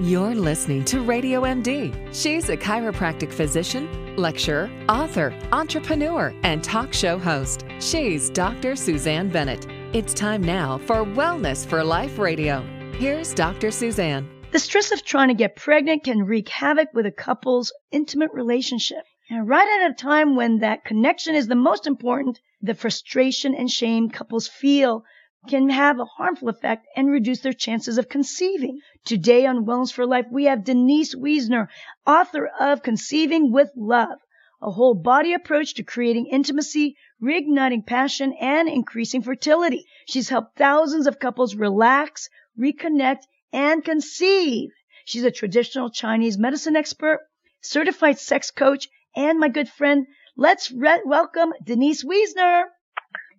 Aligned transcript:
You're 0.00 0.34
listening 0.34 0.86
to 0.86 1.02
Radio 1.02 1.42
MD. 1.42 1.94
She's 2.10 2.48
a 2.48 2.56
chiropractic 2.56 3.30
physician, 3.30 4.16
lecturer, 4.16 4.70
author, 4.88 5.34
entrepreneur, 5.52 6.34
and 6.42 6.64
talk 6.64 6.94
show 6.94 7.18
host. 7.18 7.66
She's 7.80 8.30
Dr. 8.30 8.76
Susanne 8.76 9.28
Bennett. 9.28 9.66
It's 9.92 10.14
time 10.14 10.42
now 10.42 10.78
for 10.78 11.04
Wellness 11.04 11.66
for 11.66 11.84
Life 11.84 12.18
Radio. 12.18 12.62
Here's 12.94 13.34
Dr. 13.34 13.70
Susanne. 13.70 14.26
The 14.52 14.58
stress 14.58 14.90
of 14.90 15.04
trying 15.04 15.28
to 15.28 15.34
get 15.34 15.56
pregnant 15.56 16.04
can 16.04 16.24
wreak 16.24 16.48
havoc 16.48 16.88
with 16.94 17.04
a 17.04 17.12
couple's 17.12 17.70
intimate 17.92 18.30
relationship. 18.32 19.04
And 19.28 19.46
right 19.46 19.82
at 19.82 19.90
a 19.90 19.94
time 19.94 20.34
when 20.34 20.60
that 20.60 20.86
connection 20.86 21.34
is 21.34 21.46
the 21.46 21.56
most 21.56 21.86
important, 21.86 22.40
the 22.62 22.74
frustration 22.74 23.54
and 23.54 23.70
shame 23.70 24.08
couples 24.08 24.48
feel 24.48 25.04
can 25.48 25.70
have 25.70 25.98
a 25.98 26.04
harmful 26.04 26.48
effect 26.48 26.86
and 26.94 27.10
reduce 27.10 27.40
their 27.40 27.52
chances 27.52 27.96
of 27.98 28.08
conceiving. 28.08 28.80
Today 29.04 29.46
on 29.46 29.64
Wellness 29.64 29.92
for 29.92 30.06
Life, 30.06 30.26
we 30.30 30.44
have 30.44 30.64
Denise 30.64 31.14
Wiesner, 31.14 31.68
author 32.06 32.46
of 32.58 32.82
Conceiving 32.82 33.50
with 33.50 33.70
Love, 33.74 34.18
a 34.60 34.70
whole 34.70 34.94
body 34.94 35.32
approach 35.32 35.74
to 35.74 35.82
creating 35.82 36.26
intimacy, 36.26 36.96
reigniting 37.22 37.86
passion, 37.86 38.34
and 38.38 38.68
increasing 38.68 39.22
fertility. 39.22 39.86
She's 40.06 40.28
helped 40.28 40.58
thousands 40.58 41.06
of 41.06 41.18
couples 41.18 41.54
relax, 41.54 42.28
reconnect, 42.58 43.22
and 43.52 43.82
conceive. 43.82 44.70
She's 45.06 45.24
a 45.24 45.30
traditional 45.30 45.90
Chinese 45.90 46.36
medicine 46.38 46.76
expert, 46.76 47.20
certified 47.62 48.18
sex 48.18 48.50
coach, 48.50 48.88
and 49.16 49.38
my 49.38 49.48
good 49.48 49.68
friend. 49.68 50.06
Let's 50.36 50.70
re- 50.70 51.02
welcome 51.04 51.52
Denise 51.64 52.04
Wiesner. 52.04 52.64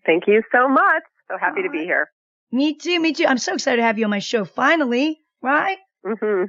Thank 0.05 0.23
you 0.27 0.41
so 0.51 0.67
much. 0.67 1.03
So 1.31 1.37
happy 1.37 1.63
to 1.63 1.69
be 1.69 1.79
here. 1.85 2.09
Me 2.51 2.75
too, 2.75 2.99
me 2.99 3.13
too. 3.13 3.25
I'm 3.25 3.37
so 3.37 3.53
excited 3.53 3.77
to 3.77 3.83
have 3.83 3.97
you 3.97 4.03
on 4.03 4.09
my 4.09 4.19
show 4.19 4.43
finally, 4.43 5.21
right? 5.41 5.77
Mm-hmm. 6.05 6.43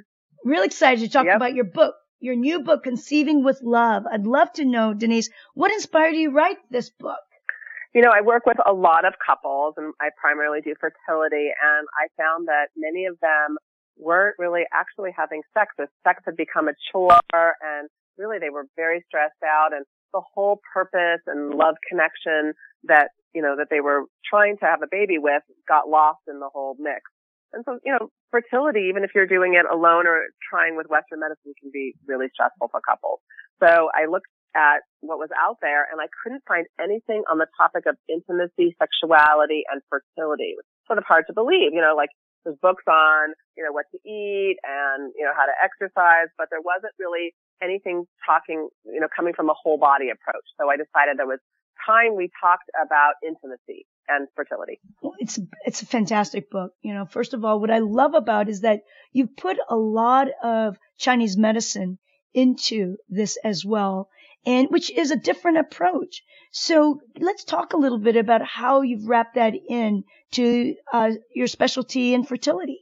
Really 0.44 0.66
excited 0.66 1.02
to 1.04 1.08
talk 1.08 1.26
Yep. 1.26 1.36
about 1.36 1.54
your 1.54 1.66
book, 1.66 1.94
your 2.18 2.34
new 2.34 2.64
book, 2.64 2.82
Conceiving 2.82 3.44
with 3.44 3.60
Love. 3.62 4.04
I'd 4.10 4.26
love 4.26 4.52
to 4.54 4.64
know, 4.64 4.92
Denise, 4.92 5.30
what 5.54 5.70
inspired 5.70 6.16
you 6.16 6.30
to 6.30 6.34
write 6.34 6.56
this 6.70 6.90
book? 6.90 7.20
You 7.94 8.02
know, 8.02 8.10
I 8.10 8.22
work 8.22 8.44
with 8.44 8.56
a 8.66 8.72
lot 8.72 9.04
of 9.04 9.14
couples 9.24 9.74
and 9.76 9.94
I 10.00 10.08
primarily 10.20 10.60
do 10.62 10.74
fertility 10.80 11.50
and 11.62 11.86
I 11.94 12.08
found 12.20 12.48
that 12.48 12.68
many 12.74 13.04
of 13.04 13.20
them 13.20 13.56
weren't 13.96 14.34
really 14.38 14.62
actually 14.72 15.10
having 15.16 15.42
sex. 15.54 15.74
The 15.78 15.86
sex 16.02 16.22
had 16.24 16.36
become 16.36 16.66
a 16.66 16.72
chore 16.90 17.20
and 17.30 17.88
really 18.18 18.38
they 18.40 18.50
were 18.50 18.64
very 18.74 19.04
stressed 19.06 19.42
out 19.46 19.72
and 19.72 19.84
the 20.12 20.22
whole 20.34 20.60
purpose 20.72 21.20
and 21.26 21.54
love 21.54 21.76
connection 21.88 22.54
that, 22.84 23.08
you 23.34 23.42
know, 23.42 23.56
that 23.56 23.68
they 23.70 23.80
were 23.80 24.04
trying 24.28 24.56
to 24.58 24.64
have 24.64 24.82
a 24.82 24.90
baby 24.90 25.18
with 25.18 25.42
got 25.68 25.88
lost 25.88 26.20
in 26.28 26.40
the 26.40 26.48
whole 26.52 26.76
mix. 26.78 27.02
And 27.52 27.64
so, 27.64 27.78
you 27.84 27.92
know, 27.92 28.08
fertility, 28.30 28.88
even 28.88 29.04
if 29.04 29.10
you're 29.14 29.26
doing 29.26 29.54
it 29.54 29.66
alone 29.70 30.06
or 30.06 30.24
trying 30.48 30.76
with 30.76 30.86
Western 30.88 31.20
medicine 31.20 31.52
can 31.60 31.70
be 31.72 31.94
really 32.06 32.26
stressful 32.32 32.68
for 32.68 32.80
couples. 32.80 33.20
So 33.60 33.90
I 33.92 34.06
looked 34.08 34.28
at 34.56 34.84
what 35.00 35.18
was 35.18 35.28
out 35.36 35.56
there 35.60 35.86
and 35.90 36.00
I 36.00 36.08
couldn't 36.22 36.42
find 36.48 36.66
anything 36.80 37.24
on 37.30 37.38
the 37.38 37.46
topic 37.56 37.84
of 37.86 37.96
intimacy, 38.08 38.76
sexuality, 38.80 39.64
and 39.70 39.80
fertility. 39.88 40.56
It 40.56 40.60
was 40.60 40.68
sort 40.86 40.98
of 40.98 41.04
hard 41.04 41.24
to 41.28 41.32
believe, 41.32 41.72
you 41.72 41.80
know, 41.80 41.94
like 41.96 42.10
there's 42.44 42.56
books 42.60 42.84
on, 42.88 43.34
you 43.56 43.64
know, 43.64 43.72
what 43.72 43.86
to 43.92 43.98
eat 44.08 44.56
and, 44.64 45.12
you 45.16 45.24
know, 45.24 45.32
how 45.36 45.46
to 45.46 45.54
exercise, 45.62 46.28
but 46.38 46.48
there 46.50 46.60
wasn't 46.60 46.92
really 46.98 47.34
anything 47.62 48.04
talking, 48.26 48.68
you 48.84 49.00
know, 49.00 49.08
coming 49.14 49.34
from 49.34 49.48
a 49.50 49.54
whole 49.54 49.78
body 49.78 50.10
approach. 50.10 50.44
So 50.58 50.68
I 50.68 50.76
decided 50.76 51.18
there 51.18 51.26
was 51.26 51.40
time 51.86 52.16
we 52.16 52.30
talked 52.40 52.70
about 52.80 53.14
intimacy 53.26 53.86
and 54.08 54.28
fertility. 54.36 54.80
Well, 55.00 55.14
it's 55.18 55.38
it's 55.64 55.82
a 55.82 55.86
fantastic 55.86 56.50
book. 56.50 56.72
You 56.82 56.94
know, 56.94 57.06
first 57.06 57.34
of 57.34 57.44
all, 57.44 57.60
what 57.60 57.70
I 57.70 57.78
love 57.78 58.14
about 58.14 58.48
is 58.48 58.60
that 58.62 58.80
you 59.12 59.26
put 59.26 59.56
a 59.68 59.76
lot 59.76 60.28
of 60.42 60.76
Chinese 60.98 61.36
medicine 61.36 61.98
into 62.34 62.96
this 63.08 63.38
as 63.44 63.64
well, 63.64 64.08
and 64.46 64.68
which 64.70 64.90
is 64.90 65.10
a 65.10 65.16
different 65.16 65.58
approach. 65.58 66.22
So 66.50 67.00
let's 67.18 67.44
talk 67.44 67.72
a 67.72 67.78
little 67.78 67.98
bit 67.98 68.16
about 68.16 68.42
how 68.44 68.82
you've 68.82 69.08
wrapped 69.08 69.36
that 69.36 69.54
in 69.68 70.04
to 70.32 70.74
uh, 70.92 71.12
your 71.34 71.46
specialty 71.46 72.14
in 72.14 72.24
fertility. 72.24 72.80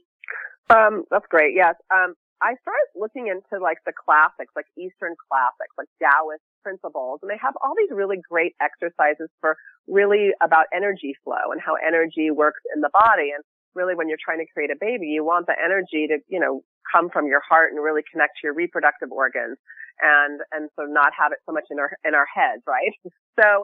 Um, 0.69 1.03
that's 1.11 1.27
great. 1.27 1.53
Yes. 1.55 1.75
Um, 1.93 2.15
I 2.41 2.55
started 2.61 2.89
looking 2.95 3.27
into 3.27 3.61
like 3.61 3.77
the 3.85 3.93
classics, 3.93 4.51
like 4.55 4.65
Eastern 4.77 5.13
classics, 5.29 5.71
like 5.77 5.87
Taoist 6.01 6.41
principles, 6.63 7.19
and 7.21 7.29
they 7.29 7.37
have 7.37 7.53
all 7.63 7.73
these 7.77 7.91
really 7.91 8.17
great 8.17 8.55
exercises 8.59 9.29
for 9.39 9.57
really 9.87 10.31
about 10.41 10.65
energy 10.73 11.13
flow 11.23 11.51
and 11.51 11.61
how 11.61 11.75
energy 11.75 12.31
works 12.31 12.61
in 12.73 12.81
the 12.81 12.89
body. 12.93 13.29
And 13.29 13.43
really 13.75 13.95
when 13.95 14.09
you're 14.09 14.21
trying 14.23 14.39
to 14.39 14.49
create 14.53 14.71
a 14.71 14.79
baby, 14.79 15.07
you 15.07 15.23
want 15.23 15.45
the 15.45 15.53
energy 15.53 16.07
to, 16.07 16.17
you 16.27 16.39
know, 16.39 16.63
come 16.91 17.09
from 17.09 17.27
your 17.27 17.41
heart 17.47 17.71
and 17.71 17.83
really 17.83 18.01
connect 18.11 18.41
to 18.41 18.47
your 18.47 18.53
reproductive 18.53 19.11
organs 19.11 19.57
and, 20.01 20.41
and 20.51 20.69
so 20.75 20.83
not 20.85 21.13
have 21.17 21.31
it 21.31 21.39
so 21.45 21.53
much 21.53 21.65
in 21.69 21.79
our, 21.79 21.91
in 22.03 22.13
our 22.15 22.27
heads, 22.27 22.63
right? 22.67 22.93
So 23.39 23.63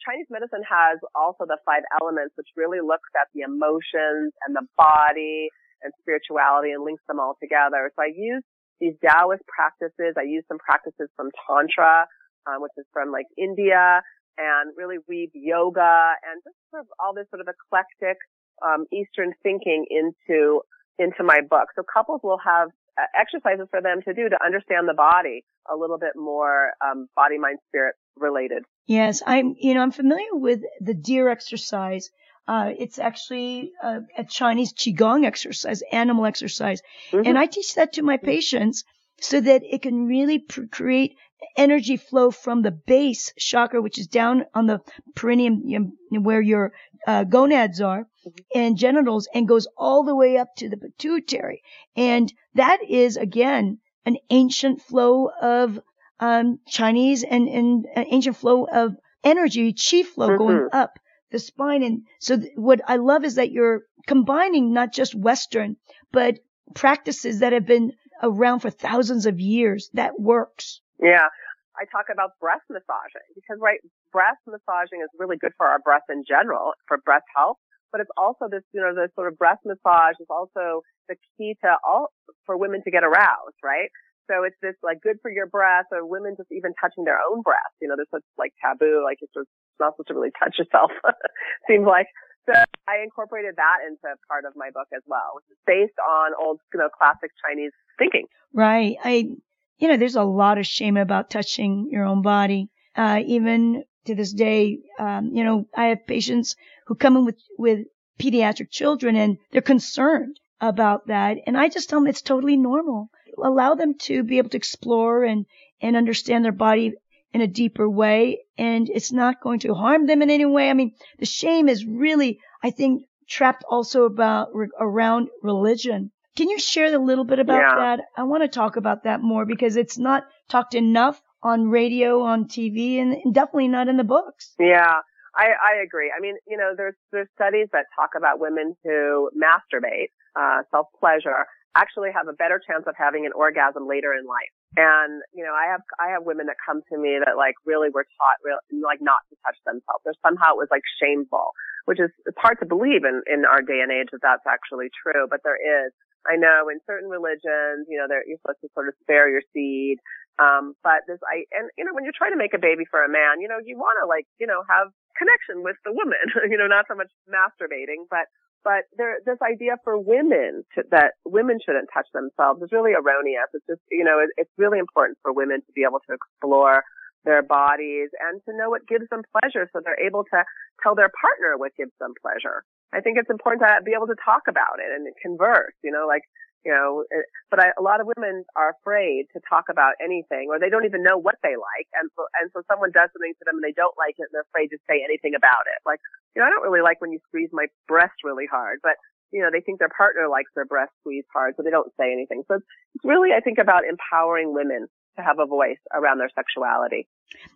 Chinese 0.00 0.26
medicine 0.30 0.64
has 0.64 0.98
also 1.14 1.44
the 1.44 1.58
five 1.68 1.82
elements, 2.00 2.32
which 2.36 2.48
really 2.56 2.80
looks 2.80 3.12
at 3.14 3.28
the 3.34 3.44
emotions 3.44 4.32
and 4.46 4.56
the 4.56 4.64
body 4.76 5.52
and 5.82 5.92
spirituality 6.00 6.72
and 6.72 6.82
links 6.82 7.02
them 7.06 7.20
all 7.20 7.36
together. 7.42 7.92
So 7.94 8.02
I 8.02 8.10
use 8.14 8.42
these 8.80 8.94
Taoist 9.04 9.42
practices. 9.46 10.14
I 10.18 10.24
use 10.24 10.44
some 10.48 10.58
practices 10.58 11.12
from 11.14 11.30
Tantra, 11.46 12.06
um, 12.46 12.62
which 12.62 12.74
is 12.78 12.86
from 12.92 13.12
like 13.12 13.26
India 13.36 14.02
and 14.38 14.72
really 14.76 14.98
weave 15.08 15.30
yoga 15.34 16.16
and 16.24 16.40
just 16.42 16.56
sort 16.70 16.82
of 16.82 16.88
all 16.98 17.14
this 17.14 17.28
sort 17.30 17.40
of 17.40 17.48
eclectic, 17.48 18.16
um, 18.64 18.86
Eastern 18.92 19.32
thinking 19.42 19.84
into, 19.90 20.62
into 20.98 21.22
my 21.22 21.40
book. 21.40 21.68
So 21.76 21.82
couples 21.82 22.20
will 22.22 22.38
have 22.38 22.68
uh, 22.98 23.02
exercises 23.18 23.66
for 23.70 23.80
them 23.80 24.02
to 24.02 24.14
do 24.14 24.28
to 24.28 24.36
understand 24.44 24.88
the 24.88 24.94
body 24.94 25.44
a 25.72 25.76
little 25.76 25.98
bit 25.98 26.14
more, 26.16 26.72
um, 26.84 27.08
body, 27.16 27.38
mind, 27.38 27.58
spirit 27.68 27.94
related. 28.16 28.64
Yes, 28.86 29.22
I'm. 29.24 29.54
You 29.58 29.74
know, 29.74 29.80
I'm 29.80 29.92
familiar 29.92 30.34
with 30.34 30.60
the 30.80 30.94
deer 30.94 31.28
exercise. 31.28 32.10
Uh, 32.48 32.70
it's 32.76 32.98
actually 32.98 33.72
uh, 33.82 34.00
a 34.18 34.24
Chinese 34.24 34.72
qigong 34.72 35.24
exercise, 35.24 35.82
animal 35.92 36.26
exercise, 36.26 36.82
Mhm. 37.12 37.26
and 37.28 37.38
I 37.38 37.46
teach 37.46 37.76
that 37.76 37.92
to 37.94 38.02
my 38.02 38.16
patients 38.16 38.84
so 39.20 39.40
that 39.40 39.62
it 39.62 39.82
can 39.82 40.06
really 40.06 40.40
pr- 40.40 40.66
create 40.70 41.16
energy 41.56 41.96
flow 41.96 42.30
from 42.30 42.62
the 42.62 42.70
base 42.70 43.32
chakra, 43.38 43.80
which 43.82 43.98
is 43.98 44.06
down 44.06 44.44
on 44.54 44.66
the 44.66 44.80
perineum 45.14 45.92
where 46.10 46.40
your 46.40 46.72
uh, 47.06 47.24
gonads 47.24 47.80
are 47.80 48.06
and 48.54 48.76
genitals, 48.76 49.28
and 49.34 49.48
goes 49.48 49.66
all 49.76 50.04
the 50.04 50.14
way 50.14 50.36
up 50.36 50.48
to 50.56 50.68
the 50.68 50.76
pituitary. 50.76 51.62
And 51.96 52.32
that 52.54 52.78
is 52.88 53.16
again 53.16 53.78
an 54.06 54.16
ancient 54.30 54.82
flow 54.82 55.28
of 55.40 55.80
um, 56.20 56.58
Chinese 56.68 57.24
and, 57.24 57.48
and 57.48 57.86
uh, 57.96 58.04
ancient 58.08 58.36
flow 58.36 58.64
of 58.64 58.94
energy, 59.24 59.72
chi 59.72 60.02
flow 60.02 60.36
going 60.36 60.58
Mhm. 60.58 60.68
up 60.72 60.98
the 61.30 61.38
spine. 61.38 61.82
And 61.82 62.02
so 62.20 62.36
th- 62.36 62.52
what 62.56 62.80
I 62.86 62.96
love 62.96 63.24
is 63.24 63.36
that 63.36 63.50
you're 63.50 63.82
combining 64.06 64.72
not 64.72 64.92
just 64.92 65.14
Western, 65.14 65.76
but 66.12 66.38
practices 66.74 67.40
that 67.40 67.52
have 67.52 67.66
been 67.66 67.92
around 68.22 68.60
for 68.60 68.70
thousands 68.70 69.26
of 69.26 69.40
years 69.40 69.90
that 69.94 70.20
works. 70.20 70.80
Yeah. 71.02 71.26
I 71.74 71.88
talk 71.88 72.12
about 72.12 72.36
breast 72.38 72.68
massaging 72.68 73.26
because, 73.34 73.56
right, 73.58 73.80
breast 74.12 74.44
massaging 74.46 75.00
is 75.00 75.08
really 75.18 75.40
good 75.40 75.56
for 75.56 75.66
our 75.66 75.80
breath 75.80 76.04
in 76.12 76.22
general, 76.22 76.76
for 76.86 77.00
breast 77.00 77.24
health, 77.34 77.56
but 77.90 78.00
it's 78.00 78.12
also 78.16 78.48
this, 78.48 78.62
you 78.72 78.80
know, 78.80 78.92
the 78.92 79.08
sort 79.16 79.28
of 79.28 79.40
breast 79.40 79.64
massage 79.64 80.20
is 80.20 80.28
also 80.28 80.84
the 81.08 81.16
key 81.36 81.56
to 81.64 81.76
all, 81.80 82.12
for 82.44 82.56
women 82.56 82.84
to 82.84 82.90
get 82.90 83.04
aroused, 83.04 83.56
right? 83.64 83.88
So 84.30 84.44
it's 84.44 84.56
this 84.62 84.76
like 84.82 85.00
good 85.00 85.16
for 85.20 85.30
your 85.30 85.46
breath 85.46 85.88
or 85.92 86.06
women 86.06 86.34
just 86.36 86.52
even 86.52 86.72
touching 86.80 87.04
their 87.04 87.18
own 87.18 87.42
breath. 87.42 87.72
You 87.80 87.88
know, 87.88 87.96
there's 87.96 88.12
such 88.12 88.24
like 88.38 88.52
taboo, 88.60 89.02
like 89.04 89.18
sort 89.32 89.44
of 89.44 89.50
not 89.80 89.92
supposed 89.96 90.08
to 90.08 90.14
really 90.14 90.32
touch 90.38 90.56
yourself, 90.60 90.92
seems 91.68 91.86
like. 91.86 92.06
So 92.46 92.52
I 92.88 93.02
incorporated 93.02 93.54
that 93.56 93.86
into 93.86 94.16
part 94.26 94.44
of 94.44 94.52
my 94.56 94.70
book 94.74 94.88
as 94.94 95.02
well, 95.06 95.36
which 95.36 95.46
is 95.50 95.58
based 95.66 95.98
on 96.00 96.32
old, 96.40 96.60
you 96.72 96.80
know, 96.80 96.88
classic 96.90 97.30
Chinese 97.38 97.72
thinking. 97.98 98.26
Right. 98.52 98.96
I, 99.04 99.36
you 99.82 99.88
know, 99.88 99.96
there's 99.96 100.14
a 100.14 100.22
lot 100.22 100.58
of 100.58 100.66
shame 100.66 100.96
about 100.96 101.28
touching 101.28 101.88
your 101.90 102.04
own 102.04 102.22
body. 102.22 102.68
Uh, 102.94 103.20
even 103.26 103.82
to 104.04 104.14
this 104.14 104.32
day, 104.32 104.78
um, 105.00 105.32
you 105.34 105.42
know, 105.42 105.66
I 105.74 105.86
have 105.86 106.06
patients 106.06 106.54
who 106.86 106.94
come 106.94 107.16
in 107.16 107.24
with, 107.24 107.40
with 107.58 107.80
pediatric 108.16 108.70
children 108.70 109.16
and 109.16 109.38
they're 109.50 109.60
concerned 109.60 110.38
about 110.60 111.08
that. 111.08 111.38
And 111.48 111.58
I 111.58 111.68
just 111.68 111.90
tell 111.90 111.98
them 111.98 112.06
it's 112.06 112.22
totally 112.22 112.56
normal. 112.56 113.10
Allow 113.42 113.74
them 113.74 113.94
to 114.02 114.22
be 114.22 114.38
able 114.38 114.50
to 114.50 114.56
explore 114.56 115.24
and, 115.24 115.46
and 115.80 115.96
understand 115.96 116.44
their 116.44 116.52
body 116.52 116.94
in 117.32 117.40
a 117.40 117.48
deeper 117.48 117.90
way. 117.90 118.44
And 118.56 118.88
it's 118.88 119.10
not 119.10 119.40
going 119.40 119.58
to 119.60 119.74
harm 119.74 120.06
them 120.06 120.22
in 120.22 120.30
any 120.30 120.46
way. 120.46 120.70
I 120.70 120.74
mean, 120.74 120.92
the 121.18 121.26
shame 121.26 121.68
is 121.68 121.84
really, 121.84 122.38
I 122.62 122.70
think, 122.70 123.02
trapped 123.28 123.64
also 123.68 124.04
about 124.04 124.50
around 124.78 125.30
religion. 125.42 126.12
Can 126.36 126.48
you 126.48 126.58
share 126.58 126.94
a 126.94 126.98
little 126.98 127.24
bit 127.24 127.38
about 127.38 127.60
Yeah. 127.60 127.74
that? 127.76 128.00
I 128.16 128.22
want 128.24 128.42
to 128.42 128.48
talk 128.48 128.76
about 128.76 129.04
that 129.04 129.20
more 129.22 129.44
because 129.44 129.76
it's 129.76 129.98
not 129.98 130.24
talked 130.48 130.74
enough 130.74 131.20
on 131.42 131.68
radio, 131.68 132.22
on 132.22 132.46
TV, 132.46 132.98
and 133.00 133.34
definitely 133.34 133.68
not 133.68 133.88
in 133.88 133.96
the 133.96 134.04
books. 134.04 134.54
Yeah, 134.58 134.94
I, 135.36 135.46
I 135.48 135.82
agree. 135.84 136.12
I 136.16 136.20
mean, 136.20 136.36
you 136.46 136.56
know, 136.56 136.72
there's 136.76 136.94
there's 137.10 137.28
studies 137.34 137.68
that 137.72 137.86
talk 137.98 138.10
about 138.16 138.38
women 138.40 138.74
who 138.84 139.30
masturbate, 139.36 140.10
uh, 140.36 140.62
self 140.70 140.86
pleasure, 140.98 141.46
actually 141.76 142.12
have 142.12 142.28
a 142.28 142.36
better 142.36 142.60
chance 142.60 142.84
of 142.86 142.94
having 142.96 143.24
an 143.24 143.32
orgasm 143.32 143.88
later 143.88 144.12
in 144.12 144.26
life. 144.28 144.52
And, 144.76 145.20
you 145.32 145.44
know, 145.44 145.52
I 145.52 145.68
have, 145.68 145.84
I 146.00 146.12
have 146.12 146.24
women 146.24 146.46
that 146.48 146.56
come 146.60 146.80
to 146.92 146.96
me 146.96 147.20
that 147.20 147.36
like 147.36 147.56
really 147.64 147.88
were 147.92 148.08
taught 148.16 148.40
real, 148.44 148.60
like 148.84 149.00
not 149.00 149.20
to 149.28 149.36
touch 149.44 149.56
themselves 149.64 150.04
or 150.04 150.16
somehow 150.24 150.56
it 150.56 150.60
was 150.60 150.72
like 150.72 150.84
shameful, 151.00 151.52
which 151.84 152.00
is, 152.00 152.12
hard 152.40 152.58
to 152.58 152.66
believe 152.66 153.06
in, 153.06 153.22
in 153.30 153.46
our 153.46 153.62
day 153.62 153.78
and 153.78 153.92
age 153.92 154.10
that 154.10 154.18
that's 154.18 154.42
actually 154.50 154.90
true, 154.90 155.30
but 155.30 155.40
there 155.44 155.60
is. 155.60 155.94
I 156.26 156.34
know 156.34 156.66
in 156.70 156.78
certain 156.86 157.10
religions, 157.10 157.86
you 157.86 157.98
know, 157.98 158.06
you're 158.10 158.38
supposed 158.42 158.62
to 158.62 158.70
sort 158.74 158.88
of 158.88 158.94
spare 159.02 159.30
your 159.30 159.42
seed. 159.54 159.98
Um, 160.38 160.74
but 160.82 161.06
this, 161.06 161.18
I, 161.22 161.44
and, 161.54 161.70
you 161.76 161.84
know, 161.84 161.92
when 161.92 162.02
you're 162.02 162.16
trying 162.16 162.32
to 162.32 162.40
make 162.40 162.54
a 162.54 162.62
baby 162.62 162.82
for 162.88 163.04
a 163.04 163.10
man, 163.10 163.38
you 163.38 163.46
know, 163.46 163.60
you 163.62 163.76
want 163.76 163.98
to 164.02 164.06
like, 164.06 164.26
you 164.40 164.46
know, 164.46 164.64
have 164.66 164.90
connection 165.14 165.62
with 165.62 165.76
the 165.84 165.92
woman, 165.92 166.24
you 166.50 166.56
know, 166.56 166.66
not 166.66 166.88
so 166.88 166.96
much 166.96 167.10
masturbating, 167.28 168.08
but 168.08 168.26
but 168.64 168.84
there, 168.96 169.18
this 169.26 169.38
idea 169.42 169.76
for 169.84 169.98
women 169.98 170.64
to, 170.74 170.82
that 170.90 171.14
women 171.24 171.58
shouldn't 171.64 171.88
touch 171.92 172.06
themselves 172.14 172.62
is 172.62 172.70
really 172.72 172.92
erroneous. 172.92 173.50
It's 173.54 173.66
just, 173.68 173.82
you 173.90 174.04
know, 174.04 174.18
it, 174.18 174.30
it's 174.36 174.52
really 174.58 174.78
important 174.78 175.18
for 175.22 175.32
women 175.32 175.60
to 175.60 175.72
be 175.74 175.82
able 175.82 176.00
to 176.08 176.14
explore 176.14 176.82
their 177.24 177.42
bodies 177.42 178.10
and 178.18 178.42
to 178.44 178.56
know 178.56 178.70
what 178.70 178.86
gives 178.86 179.06
them 179.10 179.22
pleasure 179.30 179.70
so 179.72 179.80
they're 179.84 180.00
able 180.04 180.24
to 180.24 180.42
tell 180.82 180.94
their 180.94 181.10
partner 181.14 181.54
what 181.56 181.70
gives 181.76 181.92
them 182.00 182.14
pleasure. 182.18 182.64
I 182.92 183.00
think 183.00 183.16
it's 183.16 183.30
important 183.30 183.62
to 183.62 183.82
be 183.84 183.94
able 183.94 184.10
to 184.10 184.18
talk 184.18 184.42
about 184.48 184.82
it 184.82 184.90
and 184.90 185.06
converse, 185.22 185.74
you 185.84 185.90
know, 185.90 186.06
like 186.06 186.22
you 186.64 186.72
know, 186.72 187.04
eh, 187.10 187.26
but 187.50 187.60
I, 187.60 187.74
a 187.78 187.82
lot 187.82 188.00
of 188.00 188.06
women 188.06 188.44
are 188.56 188.74
afraid 188.78 189.26
to 189.34 189.40
talk 189.48 189.66
about 189.70 189.94
anything 190.02 190.48
or 190.50 190.58
they 190.58 190.70
don't 190.70 190.86
even 190.86 191.02
know 191.02 191.18
what 191.18 191.36
they 191.42 191.58
like. 191.58 191.88
And 191.98 192.10
so, 192.14 192.26
and 192.40 192.50
so 192.54 192.62
someone 192.70 192.94
does 192.94 193.10
something 193.12 193.34
to 193.38 193.44
them 193.44 193.58
and 193.58 193.64
they 193.64 193.74
don't 193.74 193.94
like 193.98 194.14
it 194.18 194.30
and 194.30 194.32
they're 194.32 194.48
afraid 194.48 194.70
to 194.70 194.78
say 194.88 195.02
anything 195.02 195.34
about 195.34 195.66
it. 195.66 195.78
Like, 195.84 195.98
you 196.34 196.40
know, 196.40 196.46
I 196.46 196.50
don't 196.50 196.62
really 196.62 196.82
like 196.82 197.00
when 197.00 197.12
you 197.12 197.20
squeeze 197.28 197.50
my 197.52 197.66
breast 197.86 198.22
really 198.22 198.46
hard, 198.46 198.78
but 198.82 198.94
you 199.32 199.40
know, 199.40 199.48
they 199.50 199.60
think 199.60 199.78
their 199.78 199.88
partner 199.88 200.28
likes 200.28 200.50
their 200.54 200.66
breast 200.66 200.92
squeezed 201.00 201.26
hard, 201.32 201.54
so 201.56 201.62
they 201.62 201.70
don't 201.70 201.90
say 201.98 202.12
anything. 202.12 202.44
So 202.46 202.56
it's, 202.56 202.66
it's 202.94 203.04
really, 203.04 203.30
I 203.32 203.40
think, 203.40 203.58
about 203.58 203.84
empowering 203.88 204.52
women 204.52 204.88
to 205.16 205.22
have 205.22 205.38
a 205.38 205.46
voice 205.46 205.80
around 205.92 206.18
their 206.18 206.30
sexuality. 206.34 207.08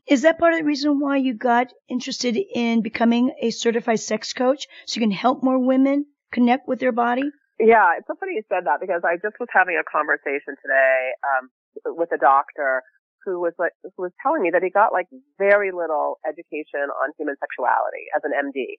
Is 0.08 0.22
that 0.22 0.38
part 0.38 0.54
of 0.54 0.58
the 0.58 0.64
reason 0.64 1.00
why 1.00 1.18
you 1.18 1.34
got 1.34 1.72
interested 1.88 2.36
in 2.36 2.80
becoming 2.80 3.34
a 3.42 3.50
certified 3.50 4.00
sex 4.00 4.32
coach 4.32 4.66
so 4.86 4.98
you 4.98 5.06
can 5.06 5.10
help 5.10 5.42
more 5.42 5.58
women 5.58 6.06
connect 6.32 6.66
with 6.66 6.80
their 6.80 6.92
body? 6.92 7.30
Yeah, 7.58 7.96
it's 7.96 8.06
so 8.06 8.14
funny 8.20 8.36
you 8.36 8.44
said 8.52 8.68
that 8.68 8.80
because 8.84 9.00
I 9.00 9.16
just 9.16 9.40
was 9.40 9.48
having 9.48 9.80
a 9.80 9.86
conversation 9.86 10.60
today 10.60 11.16
um, 11.24 11.48
with 11.96 12.12
a 12.12 12.20
doctor 12.20 12.82
who 13.24 13.40
was 13.40 13.52
like 13.58 13.72
who 13.82 14.06
was 14.06 14.12
telling 14.22 14.42
me 14.42 14.50
that 14.52 14.62
he 14.62 14.70
got 14.70 14.92
like 14.92 15.08
very 15.38 15.72
little 15.72 16.20
education 16.28 16.92
on 16.92 17.16
human 17.18 17.34
sexuality 17.40 18.06
as 18.14 18.22
an 18.28 18.36
MD. 18.36 18.76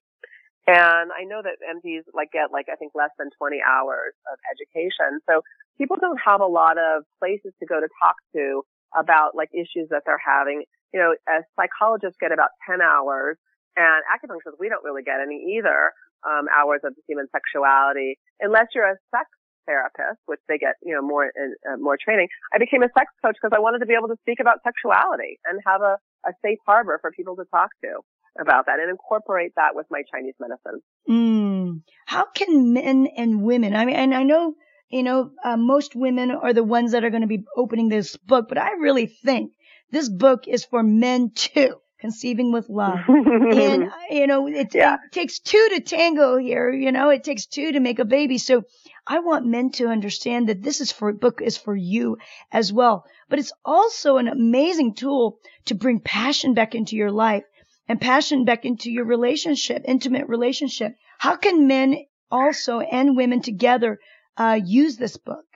And 0.69 1.09
I 1.11 1.23
know 1.25 1.41
that 1.41 1.57
MDs 1.63 2.05
like 2.13 2.29
get 2.31 2.53
like 2.53 2.67
I 2.71 2.75
think 2.77 2.93
less 2.93 3.11
than 3.17 3.33
20 3.37 3.57
hours 3.65 4.13
of 4.31 4.37
education. 4.53 5.19
So 5.25 5.41
people 5.77 5.97
don't 5.99 6.19
have 6.21 6.41
a 6.41 6.47
lot 6.47 6.77
of 6.77 7.03
places 7.17 7.57
to 7.59 7.65
go 7.65 7.81
to 7.81 7.89
talk 7.97 8.15
to 8.37 8.61
about 8.93 9.33
like 9.35 9.49
issues 9.57 9.89
that 9.89 10.03
they're 10.05 10.21
having. 10.21 10.63
You 10.93 10.99
know, 11.01 11.11
as 11.27 11.43
psychologists 11.57 12.17
get 12.21 12.31
about 12.31 12.53
10 12.69 12.79
hours 12.79 13.37
and 13.77 14.01
acupuncturists, 14.09 14.57
we 14.59 14.69
don't 14.69 14.83
really 14.83 15.03
get 15.03 15.21
any 15.21 15.55
either 15.57 15.93
um, 16.25 16.49
hours 16.49 16.81
of 16.83 16.93
human 17.07 17.27
sexuality, 17.31 18.17
unless 18.41 18.67
you're 18.73 18.89
a 18.89 18.97
sex 19.13 19.29
therapist, 19.67 20.19
which 20.25 20.39
they 20.49 20.57
get, 20.57 20.75
you 20.81 20.95
know, 20.95 21.01
more 21.01 21.25
uh, 21.27 21.77
more 21.77 21.97
training. 22.01 22.27
I 22.53 22.57
became 22.57 22.81
a 22.81 22.89
sex 22.97 23.11
coach 23.23 23.35
because 23.39 23.55
I 23.55 23.59
wanted 23.59 23.79
to 23.79 23.85
be 23.85 23.93
able 23.93 24.07
to 24.07 24.17
speak 24.21 24.39
about 24.41 24.59
sexuality 24.63 25.39
and 25.45 25.61
have 25.65 25.81
a, 25.81 25.97
a 26.25 26.31
safe 26.43 26.59
harbor 26.65 26.97
for 26.99 27.11
people 27.11 27.35
to 27.35 27.45
talk 27.51 27.69
to 27.83 28.01
about 28.41 28.65
that 28.65 28.79
and 28.79 28.89
incorporate 28.89 29.53
that 29.55 29.75
with 29.75 29.85
my 29.89 30.01
Chinese 30.11 30.35
medicine. 30.39 30.81
Mm. 31.09 31.81
How 32.05 32.25
can 32.33 32.73
men 32.73 33.07
and 33.15 33.43
women? 33.43 33.75
I 33.75 33.85
mean, 33.85 33.95
and 33.95 34.13
I 34.13 34.23
know, 34.23 34.55
you 34.89 35.03
know, 35.03 35.31
uh, 35.43 35.57
most 35.57 35.95
women 35.95 36.31
are 36.31 36.53
the 36.53 36.63
ones 36.63 36.91
that 36.91 37.03
are 37.03 37.09
going 37.09 37.21
to 37.21 37.27
be 37.27 37.43
opening 37.55 37.89
this 37.89 38.15
book, 38.15 38.47
but 38.47 38.57
I 38.57 38.73
really 38.73 39.07
think 39.07 39.53
this 39.91 40.09
book 40.09 40.47
is 40.47 40.65
for 40.65 40.83
men 40.83 41.31
too 41.35 41.77
conceiving 41.99 42.51
with 42.51 42.69
love. 42.69 42.99
and, 43.07 43.91
you 44.09 44.27
know, 44.27 44.47
it, 44.47 44.73
yeah. 44.73 44.95
it, 44.95 45.11
takes 45.11 45.39
two 45.39 45.69
to 45.73 45.79
tango 45.79 46.37
here, 46.37 46.71
you 46.71 46.91
know, 46.91 47.09
it 47.09 47.23
takes 47.23 47.45
two 47.45 47.71
to 47.71 47.79
make 47.79 47.99
a 47.99 48.05
baby. 48.05 48.37
So 48.37 48.63
I 49.05 49.19
want 49.19 49.45
men 49.45 49.71
to 49.71 49.87
understand 49.87 50.49
that 50.49 50.61
this 50.61 50.81
is 50.81 50.91
for, 50.91 51.11
book 51.13 51.41
is 51.41 51.57
for 51.57 51.75
you 51.75 52.17
as 52.51 52.71
well. 52.71 53.05
But 53.29 53.39
it's 53.39 53.53
also 53.65 54.17
an 54.17 54.27
amazing 54.27 54.95
tool 54.95 55.39
to 55.65 55.75
bring 55.75 55.99
passion 55.99 56.53
back 56.53 56.75
into 56.75 56.95
your 56.95 57.11
life 57.11 57.43
and 57.87 57.99
passion 57.99 58.45
back 58.45 58.65
into 58.65 58.91
your 58.91 59.05
relationship, 59.05 59.83
intimate 59.85 60.27
relationship. 60.27 60.93
How 61.17 61.35
can 61.35 61.67
men 61.67 62.05
also 62.29 62.79
and 62.79 63.17
women 63.17 63.41
together 63.41 63.99
uh, 64.37 64.59
use 64.63 64.97
this 64.97 65.17
book? 65.17 65.46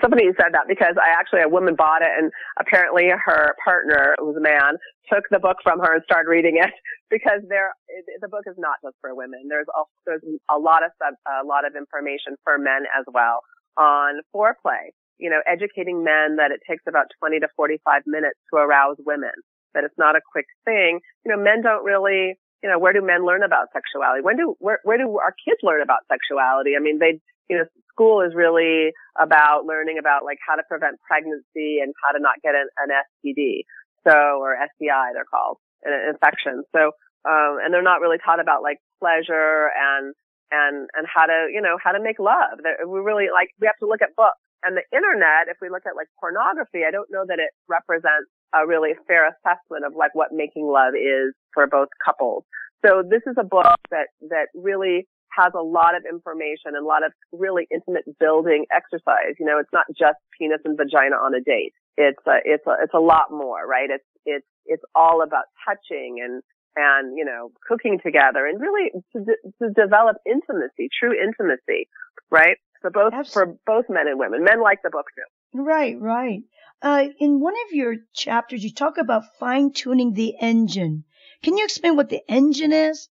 Somebody 0.00 0.26
said 0.36 0.52
that 0.52 0.68
because 0.68 0.94
I 0.96 1.10
actually 1.10 1.42
a 1.42 1.48
woman 1.48 1.74
bought 1.74 2.02
it 2.02 2.10
and 2.16 2.30
apparently 2.60 3.08
her 3.08 3.54
partner 3.64 4.14
who 4.18 4.26
was 4.26 4.36
a 4.36 4.40
man 4.40 4.78
took 5.12 5.24
the 5.30 5.38
book 5.38 5.58
from 5.62 5.80
her 5.80 5.94
and 5.94 6.02
started 6.04 6.28
reading 6.28 6.56
it 6.56 6.70
because 7.10 7.42
there 7.48 7.74
the 8.20 8.28
book 8.28 8.44
is 8.46 8.56
not 8.58 8.76
just 8.84 8.96
for 9.00 9.14
women. 9.14 9.46
There's 9.48 9.66
a, 9.76 9.82
there's 10.06 10.22
a 10.50 10.58
lot 10.58 10.84
of 10.84 10.90
sub, 11.02 11.14
a 11.26 11.46
lot 11.46 11.66
of 11.66 11.74
information 11.76 12.36
for 12.44 12.58
men 12.58 12.84
as 12.96 13.04
well 13.12 13.40
on 13.76 14.20
foreplay. 14.34 14.94
You 15.18 15.30
know, 15.30 15.40
educating 15.46 16.02
men 16.02 16.36
that 16.36 16.50
it 16.50 16.60
takes 16.68 16.82
about 16.88 17.06
20 17.20 17.40
to 17.40 17.48
45 17.54 18.02
minutes 18.06 18.38
to 18.52 18.58
arouse 18.58 18.96
women. 19.04 19.34
That 19.74 19.84
it's 19.84 19.96
not 19.96 20.16
a 20.16 20.20
quick 20.20 20.46
thing. 20.64 21.00
You 21.24 21.32
know, 21.32 21.42
men 21.42 21.62
don't 21.62 21.84
really 21.84 22.36
you 22.62 22.70
know, 22.70 22.78
where 22.78 22.92
do 22.92 23.02
men 23.02 23.26
learn 23.26 23.42
about 23.42 23.74
sexuality? 23.74 24.22
When 24.22 24.36
do, 24.36 24.54
where, 24.60 24.78
where 24.84 24.96
do 24.96 25.18
our 25.18 25.34
kids 25.44 25.58
learn 25.62 25.82
about 25.82 26.06
sexuality? 26.06 26.78
I 26.78 26.80
mean, 26.80 27.00
they, 27.00 27.18
you 27.52 27.58
know, 27.60 27.68
school 27.92 28.24
is 28.24 28.32
really 28.32 28.96
about 29.20 29.68
learning 29.68 30.00
about 30.00 30.24
like 30.24 30.40
how 30.40 30.56
to 30.56 30.64
prevent 30.64 30.96
pregnancy 31.04 31.84
and 31.84 31.92
how 32.00 32.16
to 32.16 32.20
not 32.20 32.40
get 32.40 32.56
an, 32.56 32.72
an 32.80 32.88
STD. 32.88 33.68
So, 34.08 34.40
or 34.40 34.56
STI, 34.56 35.12
they're 35.12 35.28
called, 35.28 35.60
an 35.84 35.92
infection. 36.08 36.64
So, 36.72 36.96
um, 37.28 37.60
and 37.60 37.68
they're 37.68 37.84
not 37.84 38.00
really 38.00 38.16
taught 38.24 38.40
about 38.40 38.64
like 38.64 38.80
pleasure 38.98 39.68
and, 39.76 40.16
and, 40.50 40.88
and 40.96 41.04
how 41.06 41.28
to, 41.28 41.52
you 41.52 41.60
know, 41.60 41.76
how 41.76 41.92
to 41.92 42.02
make 42.02 42.18
love. 42.18 42.58
We 42.88 42.98
really 42.98 43.28
like, 43.28 43.52
we 43.60 43.68
have 43.68 43.78
to 43.84 43.86
look 43.86 44.00
at 44.00 44.16
books 44.16 44.40
and 44.64 44.74
the 44.74 44.82
internet. 44.90 45.52
If 45.52 45.60
we 45.60 45.68
look 45.68 45.84
at 45.86 45.94
like 45.94 46.08
pornography, 46.18 46.88
I 46.88 46.90
don't 46.90 47.12
know 47.12 47.28
that 47.28 47.38
it 47.38 47.52
represents 47.68 48.32
a 48.56 48.66
really 48.66 48.96
fair 49.06 49.28
assessment 49.28 49.84
of 49.84 49.92
like 49.94 50.16
what 50.16 50.32
making 50.32 50.66
love 50.66 50.96
is 50.96 51.36
for 51.52 51.68
both 51.68 51.88
couples. 52.02 52.42
So 52.84 53.04
this 53.06 53.22
is 53.28 53.36
a 53.38 53.44
book 53.44 53.78
that, 53.92 54.08
that 54.28 54.50
really 54.56 55.06
has 55.36 55.52
a 55.54 55.62
lot 55.62 55.96
of 55.96 56.02
information 56.08 56.76
and 56.76 56.84
a 56.84 56.86
lot 56.86 57.04
of 57.04 57.12
really 57.32 57.66
intimate 57.72 58.04
building 58.18 58.66
exercise. 58.74 59.34
You 59.38 59.46
know, 59.46 59.58
it's 59.58 59.72
not 59.72 59.86
just 59.90 60.18
penis 60.38 60.60
and 60.64 60.76
vagina 60.76 61.16
on 61.16 61.34
a 61.34 61.40
date. 61.40 61.72
It's 61.96 62.20
a, 62.26 62.38
it's 62.44 62.66
a, 62.66 62.74
it's 62.82 62.94
a 62.94 63.00
lot 63.00 63.30
more, 63.30 63.66
right? 63.66 63.88
It's, 63.90 64.04
it's, 64.24 64.46
it's 64.66 64.82
all 64.94 65.22
about 65.22 65.44
touching 65.66 66.18
and, 66.22 66.42
and, 66.76 67.16
you 67.16 67.24
know, 67.24 67.50
cooking 67.68 67.98
together 68.04 68.46
and 68.46 68.60
really 68.60 68.90
to, 69.12 69.24
to 69.62 69.70
develop 69.72 70.16
intimacy, 70.26 70.88
true 70.98 71.12
intimacy, 71.12 71.88
right? 72.30 72.56
So 72.82 72.90
both, 72.90 73.12
Absolutely. 73.12 73.54
for 73.54 73.58
both 73.66 73.84
men 73.88 74.08
and 74.08 74.18
women. 74.18 74.44
Men 74.44 74.62
like 74.62 74.82
the 74.82 74.90
book 74.90 75.06
too. 75.14 75.60
Right, 75.62 76.00
right. 76.00 76.42
Uh, 76.80 77.08
in 77.20 77.40
one 77.40 77.54
of 77.66 77.74
your 77.74 77.96
chapters, 78.12 78.64
you 78.64 78.72
talk 78.72 78.98
about 78.98 79.36
fine 79.38 79.72
tuning 79.72 80.14
the 80.14 80.34
engine. 80.40 81.04
Can 81.42 81.56
you 81.56 81.64
explain 81.64 81.96
what 81.96 82.08
the 82.08 82.22
engine 82.28 82.72
is? 82.72 83.08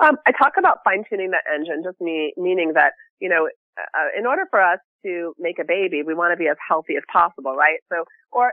Um, 0.00 0.16
I 0.26 0.32
talk 0.32 0.54
about 0.58 0.78
fine 0.84 1.04
tuning 1.08 1.30
the 1.30 1.42
engine, 1.52 1.82
just 1.84 2.00
me, 2.00 2.32
meaning 2.36 2.72
that, 2.74 2.92
you 3.20 3.28
know, 3.28 3.48
uh, 3.78 4.08
in 4.18 4.26
order 4.26 4.44
for 4.50 4.60
us 4.60 4.78
to 5.04 5.34
make 5.38 5.58
a 5.58 5.64
baby, 5.66 6.02
we 6.02 6.14
want 6.14 6.32
to 6.32 6.36
be 6.36 6.48
as 6.48 6.56
healthy 6.66 6.94
as 6.96 7.02
possible, 7.12 7.54
right? 7.54 7.78
So, 7.92 8.04
or 8.32 8.52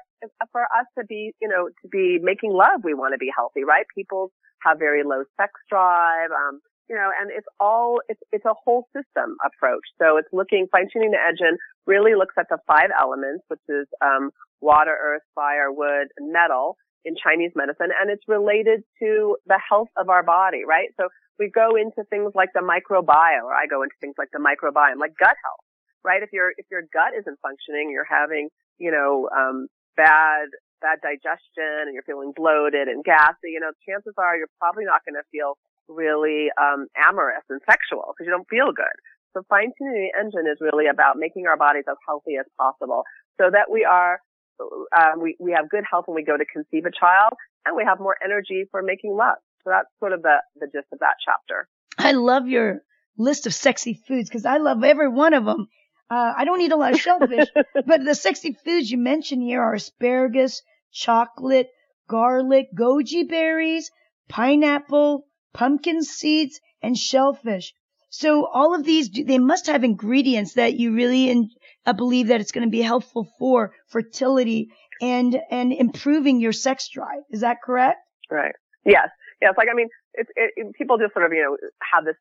for 0.51 0.63
us 0.63 0.85
to 0.97 1.05
be, 1.05 1.33
you 1.41 1.47
know, 1.47 1.69
to 1.69 1.87
be 1.87 2.19
making 2.21 2.51
love, 2.51 2.81
we 2.83 2.93
want 2.93 3.13
to 3.13 3.17
be 3.17 3.31
healthy, 3.35 3.63
right? 3.63 3.85
People 3.93 4.31
have 4.61 4.79
very 4.79 5.03
low 5.03 5.23
sex 5.39 5.53
drive, 5.69 6.31
um, 6.31 6.59
you 6.89 6.95
know, 6.95 7.09
and 7.19 7.31
it's 7.31 7.47
all, 7.59 8.01
it's, 8.09 8.21
it's 8.31 8.45
a 8.45 8.53
whole 8.53 8.87
system 8.95 9.37
approach. 9.45 9.85
So 10.01 10.17
it's 10.17 10.29
looking, 10.31 10.67
fine 10.71 10.87
tuning 10.91 11.11
the 11.11 11.21
engine 11.21 11.57
really 11.85 12.15
looks 12.15 12.35
at 12.39 12.47
the 12.49 12.57
five 12.67 12.89
elements, 12.99 13.43
which 13.47 13.65
is, 13.69 13.87
um, 14.01 14.31
water, 14.61 14.97
earth, 14.99 15.21
fire, 15.35 15.71
wood, 15.71 16.07
metal 16.19 16.77
in 17.05 17.15
Chinese 17.15 17.51
medicine, 17.55 17.93
and 17.93 18.09
it's 18.09 18.25
related 18.27 18.81
to 19.00 19.38
the 19.45 19.59
health 19.62 19.89
of 19.95 20.09
our 20.09 20.24
body, 20.24 20.65
right? 20.67 20.89
So 21.00 21.07
we 21.38 21.51
go 21.53 21.75
into 21.75 22.03
things 22.09 22.33
like 22.33 22.50
the 22.53 22.65
microbiome, 22.65 23.45
or 23.45 23.53
I 23.53 23.67
go 23.69 23.83
into 23.83 23.95
things 24.01 24.15
like 24.17 24.29
the 24.33 24.41
microbiome, 24.41 24.97
like 25.00 25.13
gut 25.19 25.38
health, 25.38 25.63
right? 26.03 26.24
If 26.24 26.33
your 26.33 26.51
if 26.57 26.65
your 26.71 26.81
gut 26.91 27.13
isn't 27.13 27.39
functioning, 27.41 27.91
you're 27.91 28.09
having, 28.09 28.50
you 28.79 28.91
know, 28.91 29.29
um, 29.29 29.67
bad 29.95 30.50
bad 30.81 31.00
digestion, 31.05 31.85
and 31.85 31.93
you're 31.93 32.07
feeling 32.09 32.33
bloated 32.35 32.88
and 32.88 33.03
gassy. 33.03 33.53
You 33.53 33.62
know, 33.62 33.71
chances 33.88 34.13
are 34.17 34.35
you're 34.35 34.51
probably 34.59 34.85
not 34.85 35.05
going 35.05 35.15
to 35.15 35.27
feel 35.31 35.57
really 35.88 36.50
um, 36.57 36.88
amorous 36.97 37.45
and 37.50 37.62
sexual 37.69 38.12
because 38.12 38.25
you 38.25 38.33
don't 38.33 38.50
feel 38.50 38.74
good. 38.74 38.95
So 39.38 39.43
fine 39.50 39.75
tuning 39.77 40.09
the 40.09 40.15
engine 40.17 40.47
is 40.50 40.57
really 40.63 40.88
about 40.88 41.17
making 41.19 41.45
our 41.45 41.57
bodies 41.57 41.83
as 41.91 42.00
healthy 42.07 42.39
as 42.39 42.47
possible, 42.57 43.03
so 43.38 43.51
that 43.51 43.69
we 43.69 43.83
are 43.83 44.24
um, 44.59 45.21
we 45.21 45.35
we 45.39 45.51
have 45.51 45.69
good 45.69 45.83
health 45.89 46.05
when 46.07 46.15
we 46.15 46.24
go 46.24 46.38
to 46.38 46.45
conceive 46.45 46.85
a 46.85 46.91
child, 46.91 47.33
and 47.65 47.75
we 47.75 47.83
have 47.83 48.00
more 48.00 48.15
energy 48.24 48.65
for 48.71 48.81
making 48.81 49.15
love. 49.15 49.38
So 49.63 49.71
that's 49.71 49.88
sort 50.00 50.13
of 50.13 50.21
the, 50.21 50.38
the 50.59 50.67
gist 50.67 50.88
of 50.93 51.00
that 51.00 51.15
chapter. 51.25 51.67
I 51.97 52.12
love 52.12 52.47
your 52.47 52.81
list 53.17 53.47
of 53.47 53.53
sexy 53.53 54.00
foods 54.07 54.29
because 54.29 54.45
I 54.45 54.57
love 54.57 54.83
every 54.83 55.09
one 55.09 55.33
of 55.33 55.45
them. 55.45 55.67
Uh, 56.09 56.33
I 56.38 56.45
don't 56.45 56.62
eat 56.62 56.71
a 56.71 56.75
lot 56.75 56.93
of 56.93 57.00
shellfish, 57.00 57.47
but 57.85 58.03
the 58.05 58.13
sexy 58.13 58.55
foods 58.63 58.91
you 58.91 58.97
mentioned 58.97 59.41
here 59.41 59.62
are 59.62 59.74
asparagus, 59.74 60.62
chocolate, 60.91 61.69
garlic, 62.07 62.67
goji 62.75 63.27
berries, 63.27 63.89
pineapple, 64.29 65.25
pumpkin 65.53 66.03
seeds, 66.03 66.62
and 66.81 66.95
shellfish. 66.95 67.74
So 68.17 68.48
all 68.48 68.74
of 68.74 68.86
these, 68.86 69.10
they 69.10 69.39
must 69.39 69.67
have 69.67 69.84
ingredients 69.84 70.53
that 70.53 70.75
you 70.75 70.95
really 70.95 71.29
in, 71.29 71.50
uh, 71.86 71.91
believe 71.91 72.27
that 72.27 72.39
it's 72.39 72.53
going 72.53 72.65
to 72.65 72.72
be 72.72 72.81
helpful 72.81 73.27
for 73.38 73.74
fertility 73.88 74.69
and 75.01 75.38
and 75.51 75.74
improving 75.74 76.39
your 76.39 76.53
sex 76.53 76.88
drive. 76.88 77.24
Is 77.29 77.41
that 77.41 77.57
correct? 77.62 78.00
Right. 78.31 78.55
Yes. 78.86 79.10
Yes. 79.41 79.55
Like 79.57 79.67
I 79.69 79.75
mean, 79.75 79.89
it, 80.13 80.27
it, 80.38 80.74
people 80.77 80.98
just 80.98 81.13
sort 81.13 81.25
of 81.25 81.34
you 81.34 81.43
know 81.43 81.57
have 81.91 82.05
this 82.05 82.15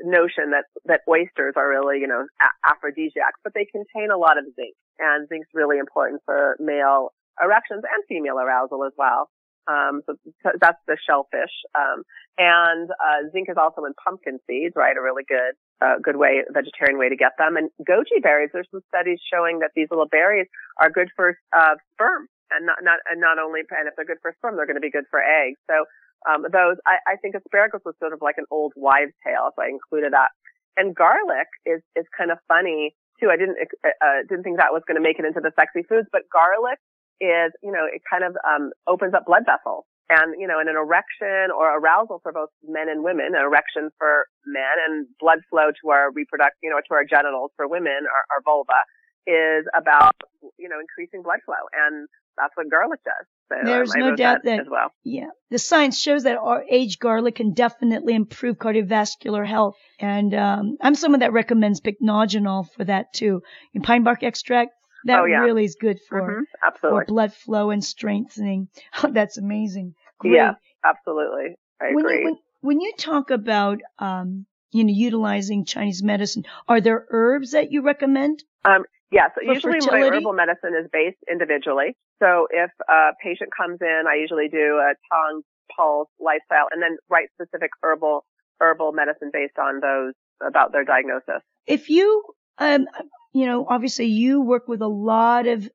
notion 0.00 0.52
that 0.52 0.64
that 0.86 1.00
oysters 1.06 1.52
are 1.54 1.68
really 1.68 2.00
you 2.00 2.08
know 2.08 2.24
a- 2.40 2.72
aphrodisiacs, 2.72 3.38
but 3.44 3.52
they 3.52 3.66
contain 3.66 4.10
a 4.10 4.16
lot 4.16 4.38
of 4.38 4.44
zinc, 4.56 4.74
and 4.98 5.28
zinc's 5.28 5.48
really 5.52 5.76
important 5.76 6.22
for 6.24 6.56
male 6.58 7.12
erections 7.42 7.82
and 7.84 8.00
female 8.08 8.38
arousal 8.40 8.84
as 8.86 8.92
well. 8.96 9.28
Um, 9.68 10.02
so, 10.06 10.16
that's 10.60 10.80
the 10.86 10.96
shellfish. 11.06 11.52
Um, 11.74 12.02
and, 12.38 12.90
uh, 12.90 13.30
zinc 13.32 13.48
is 13.48 13.56
also 13.56 13.84
in 13.84 13.92
pumpkin 14.02 14.38
seeds, 14.46 14.74
right? 14.76 14.96
A 14.96 15.02
really 15.02 15.24
good, 15.26 15.54
uh, 15.80 15.96
good 16.02 16.16
way, 16.16 16.42
vegetarian 16.50 16.98
way 16.98 17.08
to 17.08 17.16
get 17.16 17.32
them. 17.38 17.56
And 17.56 17.70
goji 17.82 18.22
berries, 18.22 18.50
there's 18.52 18.68
some 18.70 18.82
studies 18.88 19.18
showing 19.32 19.60
that 19.60 19.70
these 19.74 19.88
little 19.90 20.08
berries 20.08 20.46
are 20.80 20.90
good 20.90 21.08
for, 21.16 21.38
uh, 21.56 21.74
sperm. 21.94 22.28
And 22.50 22.64
not, 22.64 22.78
not, 22.82 23.00
and 23.10 23.20
not 23.20 23.40
only, 23.40 23.60
and 23.60 23.88
if 23.88 23.94
they're 23.96 24.06
good 24.06 24.22
for 24.22 24.32
sperm, 24.38 24.54
they're 24.54 24.70
going 24.70 24.78
to 24.78 24.80
be 24.80 24.90
good 24.90 25.10
for 25.10 25.18
eggs. 25.18 25.58
So, 25.66 25.84
um, 26.30 26.42
those, 26.50 26.76
I, 26.86 26.98
I 27.06 27.16
think 27.20 27.34
asparagus 27.34 27.82
was 27.84 27.94
sort 27.98 28.12
of 28.12 28.22
like 28.22 28.38
an 28.38 28.46
old 28.50 28.72
wives 28.76 29.14
tale, 29.26 29.50
so 29.54 29.62
I 29.62 29.68
included 29.68 30.12
that. 30.12 30.30
And 30.76 30.94
garlic 30.94 31.48
is, 31.64 31.82
is 31.94 32.04
kind 32.16 32.30
of 32.30 32.38
funny 32.48 32.94
too. 33.18 33.30
I 33.30 33.36
didn't, 33.36 33.56
uh, 33.84 34.22
didn't 34.28 34.44
think 34.44 34.58
that 34.58 34.72
was 34.72 34.82
going 34.86 34.96
to 34.96 35.02
make 35.02 35.18
it 35.18 35.24
into 35.24 35.40
the 35.40 35.52
sexy 35.58 35.82
foods, 35.88 36.08
but 36.12 36.28
garlic 36.32 36.78
is, 37.20 37.52
you 37.62 37.72
know, 37.72 37.86
it 37.86 38.02
kind 38.08 38.24
of 38.24 38.36
um, 38.46 38.70
opens 38.86 39.14
up 39.14 39.26
blood 39.26 39.44
vessels. 39.46 39.84
And, 40.08 40.38
you 40.38 40.46
know, 40.46 40.60
in 40.60 40.68
an 40.68 40.76
erection 40.76 41.50
or 41.50 41.78
arousal 41.78 42.20
for 42.22 42.30
both 42.30 42.50
men 42.62 42.88
and 42.88 43.02
women, 43.02 43.34
an 43.34 43.42
erection 43.42 43.90
for 43.98 44.26
men 44.46 44.78
and 44.86 45.06
blood 45.18 45.38
flow 45.50 45.74
to 45.82 45.90
our 45.90 46.12
reproduct, 46.12 46.54
you 46.62 46.70
know, 46.70 46.78
to 46.78 46.94
our 46.94 47.04
genitals 47.04 47.50
for 47.56 47.66
women, 47.66 48.06
our, 48.06 48.24
our 48.30 48.42
vulva, 48.44 48.78
is 49.26 49.66
about, 49.74 50.14
you 50.58 50.68
know, 50.68 50.78
increasing 50.78 51.22
blood 51.22 51.40
flow. 51.44 51.58
And 51.74 52.06
that's 52.38 52.56
what 52.56 52.70
garlic 52.70 53.00
does. 53.04 53.26
So 53.48 53.56
There's 53.64 53.94
no 53.96 54.14
doubt 54.14 54.44
that, 54.44 54.56
that, 54.56 54.60
as 54.60 54.66
well. 54.70 54.92
yeah, 55.02 55.30
the 55.50 55.58
science 55.58 55.98
shows 55.98 56.22
that 56.24 56.36
our 56.36 56.62
aged 56.70 57.00
garlic 57.00 57.36
can 57.36 57.52
definitely 57.54 58.14
improve 58.14 58.58
cardiovascular 58.58 59.46
health. 59.46 59.76
And 59.98 60.34
um, 60.34 60.76
I'm 60.80 60.94
someone 60.94 61.20
that 61.20 61.32
recommends 61.32 61.80
pycnogenol 61.80 62.70
for 62.76 62.84
that 62.84 63.12
too. 63.12 63.42
In 63.74 63.82
pine 63.82 64.04
bark 64.04 64.22
extract, 64.22 64.70
that 65.06 65.20
Oh, 65.20 65.24
yeah. 65.24 65.40
really 65.40 65.64
is 65.64 65.76
good 65.76 66.00
for 66.00 66.44
Mhm, 66.62 66.80
for 66.80 67.04
blood 67.04 67.32
flow 67.32 67.70
and 67.70 67.82
strengthening. 67.84 68.68
Oh, 69.02 69.10
that's 69.10 69.38
amazing. 69.38 69.94
Great. 70.18 70.34
Yeah, 70.34 70.54
absolutely. 70.84 71.56
I 71.80 71.92
when 71.92 72.04
agree. 72.04 72.18
you 72.18 72.24
when, 72.24 72.38
when 72.60 72.80
you 72.80 72.92
talk 72.98 73.30
about 73.30 73.80
um, 73.98 74.46
you 74.70 74.84
know 74.84 74.92
utilizing 74.92 75.64
Chinese 75.64 76.02
medicine, 76.02 76.44
are 76.68 76.80
there 76.80 77.06
herbs 77.10 77.52
that 77.52 77.72
you 77.72 77.82
recommend? 77.82 78.42
Um, 78.64 78.84
yeah, 79.10 79.28
so 79.34 79.40
usually 79.42 79.80
fertility? 79.80 80.10
my 80.10 80.16
herbal 80.16 80.32
medicine 80.32 80.74
is 80.78 80.88
based 80.92 81.18
individually. 81.30 81.96
So 82.22 82.48
if 82.50 82.70
a 82.88 83.10
patient 83.22 83.50
comes 83.56 83.78
in, 83.80 84.04
I 84.08 84.16
usually 84.16 84.48
do 84.48 84.78
a 84.78 84.94
tongue, 85.12 85.42
pulse, 85.74 86.08
lifestyle, 86.18 86.66
and 86.72 86.82
then 86.82 86.96
write 87.08 87.28
specific 87.40 87.70
herbal 87.82 88.24
herbal 88.60 88.92
medicine 88.92 89.30
based 89.32 89.58
on 89.58 89.80
those 89.80 90.14
about 90.46 90.72
their 90.72 90.84
diagnosis. 90.84 91.42
If 91.66 91.90
you 91.90 92.24
um, 92.58 92.86
you 93.36 93.46
know, 93.46 93.66
obviously 93.68 94.06
you 94.06 94.40
work 94.40 94.66
with 94.68 94.80
a 94.82 94.88
lot 94.88 95.46
of 95.46 95.68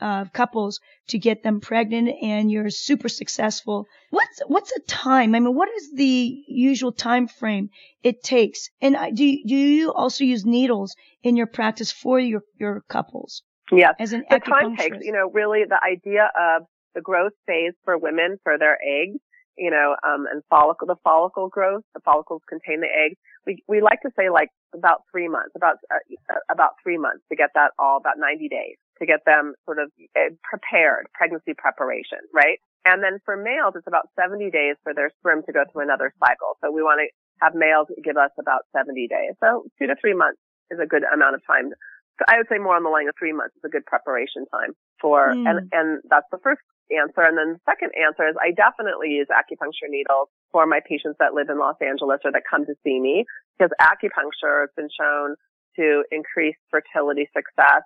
uh, 0.00 0.24
couples 0.32 0.80
to 1.08 1.18
get 1.18 1.42
them 1.42 1.60
pregnant, 1.60 2.08
and 2.22 2.50
you're 2.50 2.70
super 2.70 3.08
successful. 3.08 3.86
What's 4.10 4.40
what's 4.46 4.72
the 4.72 4.82
time? 4.86 5.34
I 5.34 5.40
mean, 5.40 5.54
what 5.54 5.68
is 5.78 5.92
the 5.94 6.42
usual 6.48 6.92
time 6.92 7.28
frame 7.28 7.70
it 8.02 8.22
takes? 8.22 8.68
And 8.80 8.96
I- 8.96 9.10
do 9.10 9.24
you- 9.24 9.44
do 9.46 9.56
you 9.56 9.92
also 9.92 10.24
use 10.24 10.44
needles 10.44 10.96
in 11.22 11.36
your 11.36 11.46
practice 11.46 11.92
for 11.92 12.18
your 12.18 12.42
your 12.58 12.82
couples 12.88 13.42
Yes. 13.72 13.94
as 13.98 14.12
an 14.12 14.24
the 14.30 14.38
time 14.40 14.76
takes, 14.76 14.98
you 15.08 15.12
know, 15.12 15.30
really 15.30 15.64
the 15.64 15.80
idea 15.94 16.30
of 16.48 16.66
the 16.94 17.00
growth 17.02 17.32
phase 17.46 17.74
for 17.84 17.98
women 17.98 18.38
for 18.42 18.58
their 18.58 18.78
eggs, 18.82 19.18
you 19.56 19.70
know, 19.70 19.96
um, 20.06 20.26
and 20.30 20.42
follicle, 20.50 20.86
the 20.86 20.96
follicle 21.02 21.48
growth, 21.48 21.82
the 21.94 22.00
follicles 22.00 22.42
contain 22.48 22.80
the 22.80 22.88
eggs. 22.88 23.16
We, 23.46 23.62
we 23.68 23.80
like 23.80 24.00
to 24.02 24.10
say 24.18 24.30
like 24.30 24.50
about 24.74 25.02
three 25.10 25.28
months, 25.28 25.52
about, 25.56 25.76
uh, 25.90 25.98
about 26.50 26.72
three 26.82 26.98
months 26.98 27.24
to 27.30 27.36
get 27.36 27.50
that 27.54 27.72
all, 27.78 27.96
about 27.96 28.18
90 28.18 28.48
days 28.48 28.76
to 28.98 29.06
get 29.06 29.20
them 29.26 29.54
sort 29.64 29.78
of 29.78 29.90
uh, 30.16 30.32
prepared, 30.42 31.06
pregnancy 31.14 31.52
preparation, 31.56 32.18
right? 32.32 32.58
And 32.84 33.02
then 33.02 33.18
for 33.24 33.36
males, 33.36 33.74
it's 33.76 33.86
about 33.86 34.08
70 34.18 34.50
days 34.50 34.76
for 34.82 34.94
their 34.94 35.10
sperm 35.20 35.42
to 35.44 35.52
go 35.52 35.64
through 35.70 35.82
another 35.82 36.12
cycle. 36.18 36.56
So 36.64 36.70
we 36.72 36.82
want 36.82 37.00
to 37.04 37.08
have 37.44 37.54
males 37.54 37.88
give 38.02 38.16
us 38.16 38.30
about 38.40 38.62
70 38.74 39.08
days. 39.08 39.34
So 39.40 39.64
two 39.78 39.86
to 39.86 39.96
three 40.00 40.14
months 40.14 40.40
is 40.70 40.78
a 40.82 40.86
good 40.86 41.02
amount 41.12 41.34
of 41.34 41.42
time 41.46 41.70
so 42.18 42.24
I 42.28 42.38
would 42.38 42.48
say 42.48 42.58
more 42.58 42.76
on 42.76 42.82
the 42.82 42.88
line 42.88 43.08
of 43.08 43.14
three 43.18 43.32
months 43.32 43.56
is 43.56 43.64
a 43.64 43.68
good 43.68 43.84
preparation 43.84 44.46
time 44.48 44.72
for, 45.00 45.34
Mm. 45.34 45.48
and, 45.48 45.58
and 45.72 45.88
that's 46.08 46.26
the 46.30 46.38
first 46.38 46.60
answer. 46.90 47.22
And 47.22 47.36
then 47.36 47.58
the 47.58 47.62
second 47.66 47.90
answer 47.96 48.28
is 48.28 48.34
I 48.38 48.52
definitely 48.52 49.10
use 49.10 49.26
acupuncture 49.30 49.88
needles 49.88 50.28
for 50.52 50.66
my 50.66 50.80
patients 50.86 51.16
that 51.18 51.34
live 51.34 51.48
in 51.50 51.58
Los 51.58 51.76
Angeles 51.80 52.20
or 52.24 52.32
that 52.32 52.42
come 52.48 52.66
to 52.66 52.74
see 52.84 53.00
me 53.00 53.24
because 53.58 53.72
acupuncture 53.80 54.66
has 54.66 54.72
been 54.76 54.88
shown 54.92 55.36
to 55.76 56.04
increase 56.10 56.56
fertility 56.70 57.28
success, 57.36 57.84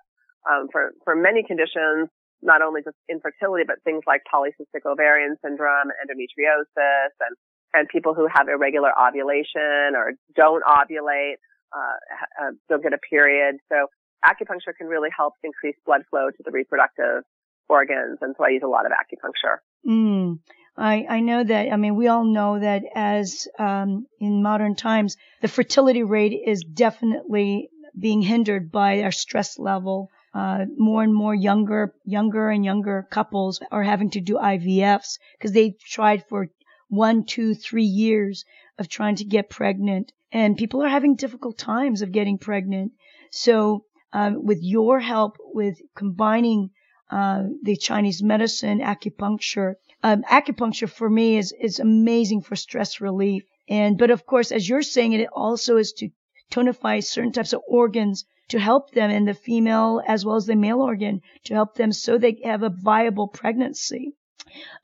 um, 0.49 0.67
for, 0.71 0.91
for 1.03 1.15
many 1.15 1.43
conditions, 1.43 2.09
not 2.41 2.61
only 2.61 2.81
just 2.81 2.95
infertility, 3.09 3.63
but 3.67 3.83
things 3.83 4.01
like 4.07 4.21
polycystic 4.25 4.85
ovarian 4.85 5.35
syndrome, 5.43 5.91
endometriosis, 6.01 7.13
and, 7.19 7.35
and 7.73 7.87
people 7.89 8.13
who 8.13 8.27
have 8.33 8.47
irregular 8.47 8.91
ovulation 8.97 9.93
or 9.93 10.13
don't 10.35 10.63
ovulate, 10.65 11.37
uh, 11.75 11.97
uh, 12.41 12.51
don't 12.69 12.81
get 12.81 12.93
a 12.93 13.01
period. 13.09 13.57
So 13.69 13.87
acupuncture 14.25 14.75
can 14.75 14.87
really 14.87 15.09
help 15.15 15.33
increase 15.43 15.75
blood 15.85 16.01
flow 16.09 16.29
to 16.29 16.43
the 16.43 16.51
reproductive 16.51 17.23
organs. 17.69 18.19
And 18.21 18.35
so 18.37 18.45
I 18.45 18.49
use 18.49 18.63
a 18.63 18.67
lot 18.67 18.85
of 18.85 18.91
acupuncture. 18.91 19.57
Mm. 19.87 20.39
I, 20.77 21.05
I 21.09 21.19
know 21.19 21.43
that, 21.43 21.71
I 21.71 21.75
mean, 21.75 21.95
we 21.95 22.07
all 22.07 22.23
know 22.23 22.59
that 22.59 22.83
as, 22.95 23.47
um, 23.59 24.07
in 24.19 24.41
modern 24.41 24.75
times, 24.75 25.17
the 25.41 25.47
fertility 25.47 26.03
rate 26.03 26.39
is 26.45 26.63
definitely 26.63 27.69
being 27.97 28.21
hindered 28.21 28.71
by 28.71 29.03
our 29.03 29.11
stress 29.11 29.59
level. 29.59 30.09
Uh, 30.33 30.63
more 30.77 31.03
and 31.03 31.13
more 31.13 31.35
younger, 31.35 31.93
younger 32.05 32.49
and 32.49 32.63
younger 32.63 33.05
couples 33.11 33.59
are 33.69 33.83
having 33.83 34.11
to 34.11 34.21
do 34.21 34.35
IVFs 34.35 35.19
because 35.37 35.51
they've 35.51 35.77
tried 35.77 36.23
for 36.29 36.47
one, 36.87 37.25
two, 37.25 37.53
three 37.53 37.83
years 37.83 38.45
of 38.79 38.87
trying 38.87 39.17
to 39.17 39.25
get 39.25 39.49
pregnant 39.49 40.13
and 40.31 40.57
people 40.57 40.81
are 40.81 40.89
having 40.89 41.15
difficult 41.15 41.57
times 41.57 42.01
of 42.01 42.11
getting 42.11 42.37
pregnant. 42.37 42.93
So, 43.31 43.85
um, 44.13 44.45
with 44.45 44.59
your 44.61 44.99
help 44.99 45.37
with 45.39 45.77
combining 45.95 46.71
uh, 47.11 47.43
the 47.63 47.75
Chinese 47.75 48.23
medicine, 48.23 48.79
acupuncture. 48.79 49.75
Um, 50.03 50.23
acupuncture 50.23 50.89
for 50.89 51.09
me 51.09 51.37
is 51.37 51.51
is 51.67 51.79
amazing 51.79 52.41
for 52.41 52.55
stress 52.55 53.01
relief. 53.01 53.43
And 53.69 53.97
but 53.97 54.09
of 54.11 54.25
course, 54.25 54.51
as 54.51 54.67
you're 54.67 54.81
saying, 54.95 55.13
it 55.13 55.29
also 55.33 55.77
is 55.77 55.93
to 55.99 56.09
tonify 56.51 57.03
certain 57.03 57.31
types 57.31 57.53
of 57.53 57.61
organs 57.67 58.25
to 58.49 58.59
help 58.59 58.91
them 58.91 59.09
in 59.11 59.25
the 59.25 59.33
female 59.33 60.01
as 60.07 60.25
well 60.25 60.35
as 60.35 60.45
the 60.45 60.55
male 60.55 60.81
organ 60.81 61.21
to 61.45 61.53
help 61.53 61.75
them 61.75 61.91
so 61.93 62.17
they 62.17 62.39
have 62.43 62.63
a 62.63 62.69
viable 62.69 63.27
pregnancy. 63.27 64.13